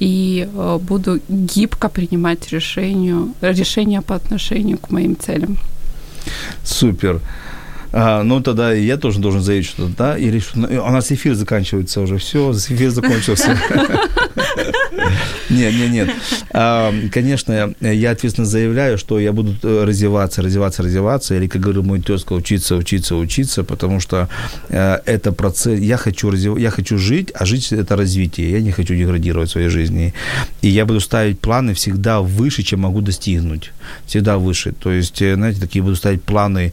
[0.00, 0.48] и
[0.80, 5.58] буду гибко принимать решения, решения по отношению к моим целям.
[6.64, 7.20] Супер.
[7.98, 10.18] А, ну, тогда я тоже должен заявить что-то, да?
[10.18, 12.18] Или что ну, у нас эфир заканчивается уже.
[12.18, 13.58] Все, эфир закончился.
[15.48, 16.10] Нет, нет, нет.
[16.52, 21.34] А, конечно, я ответственно заявляю, что я буду э, развиваться, развиваться, развиваться.
[21.34, 24.28] Или, как говорил мой тезка, учиться, учиться, учиться, потому что
[24.68, 25.78] э, это процесс.
[25.78, 26.58] Я хочу, развив...
[26.58, 28.50] я хочу жить, а жить– это развитие.
[28.50, 30.12] Я не хочу деградировать в своей жизни.
[30.60, 33.72] И я буду ставить планы всегда выше, чем могу достигнуть.
[34.06, 34.72] Всегда выше.
[34.72, 36.72] То есть, э, знаете, такие буду ставить планы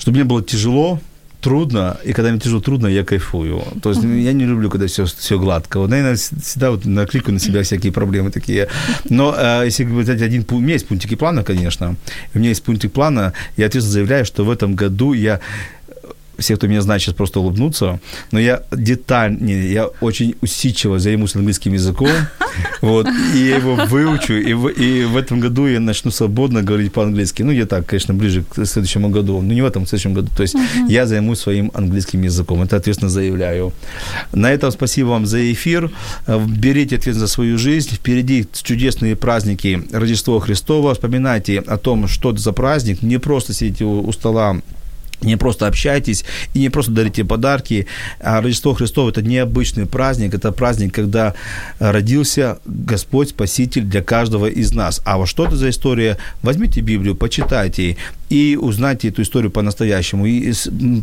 [0.00, 0.98] чтобы мне было тяжело,
[1.40, 3.62] трудно, и когда мне тяжело, трудно, я кайфую.
[3.82, 5.78] То есть я не люблю, когда все, все гладко.
[5.78, 8.68] Вот, наверное, всегда вот накликаю на себя всякие проблемы такие.
[9.08, 11.96] Но э, если взять один пункт, у меня есть пунктики плана, конечно.
[12.34, 15.40] У меня есть пунктик плана, я ответственно заявляю, что в этом году я
[16.40, 18.00] все, кто меня знает, сейчас просто улыбнутся,
[18.32, 22.10] но я детальнее, я очень усидчиво займусь английским языком,
[22.80, 26.92] вот, и я его выучу, и в, и в этом году я начну свободно говорить
[26.92, 27.42] по-английски.
[27.42, 30.28] Ну, я так, конечно, ближе к следующему году, но не в этом, в следующем году.
[30.36, 30.86] То есть uh-huh.
[30.88, 33.72] я займусь своим английским языком, это ответственно заявляю.
[34.32, 35.90] На этом спасибо вам за эфир.
[36.26, 37.94] Берите ответственность за свою жизнь.
[37.94, 40.94] Впереди чудесные праздники Рождество Христова.
[40.94, 43.02] Вспоминайте о том, что это за праздник.
[43.02, 44.60] Не просто сидите у, у стола
[45.22, 47.86] не просто общайтесь и не просто дарите подарки.
[48.20, 50.34] А Рождество Христово– это необычный праздник.
[50.34, 51.34] Это праздник, когда
[51.78, 55.00] родился Господь Спаситель для каждого из нас.
[55.04, 56.18] А вот что это за история?
[56.42, 57.96] Возьмите Библию, почитайте
[58.29, 60.25] и узнайте эту историю по-настоящему.
[60.25, 60.53] И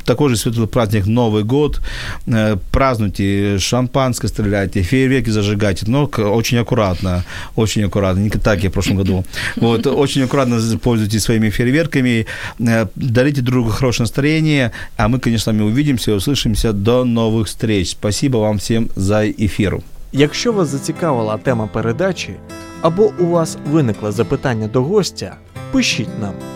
[0.05, 1.81] такой же светлый праздник Новый год.
[2.27, 5.87] Э, празднуйте, шампанское стреляйте, фейерверки зажигайте.
[5.89, 7.25] Но очень аккуратно,
[7.57, 8.21] очень аккуратно.
[8.21, 9.25] Не так я в прошлом году.
[9.57, 12.27] Вот, очень аккуратно пользуйтесь своими фейерверками.
[12.59, 14.73] Э, дарите другу хорошее настроение.
[14.97, 16.73] А мы, конечно, с вами увидимся и услышимся.
[16.73, 17.91] До новых встреч.
[17.91, 19.79] Спасибо вам всем за ефір.
[20.13, 22.35] Якщо вас зацікавила тема передачі,
[22.81, 25.37] або у вас виникло запитання до гостя,
[25.73, 26.56] пишіть нам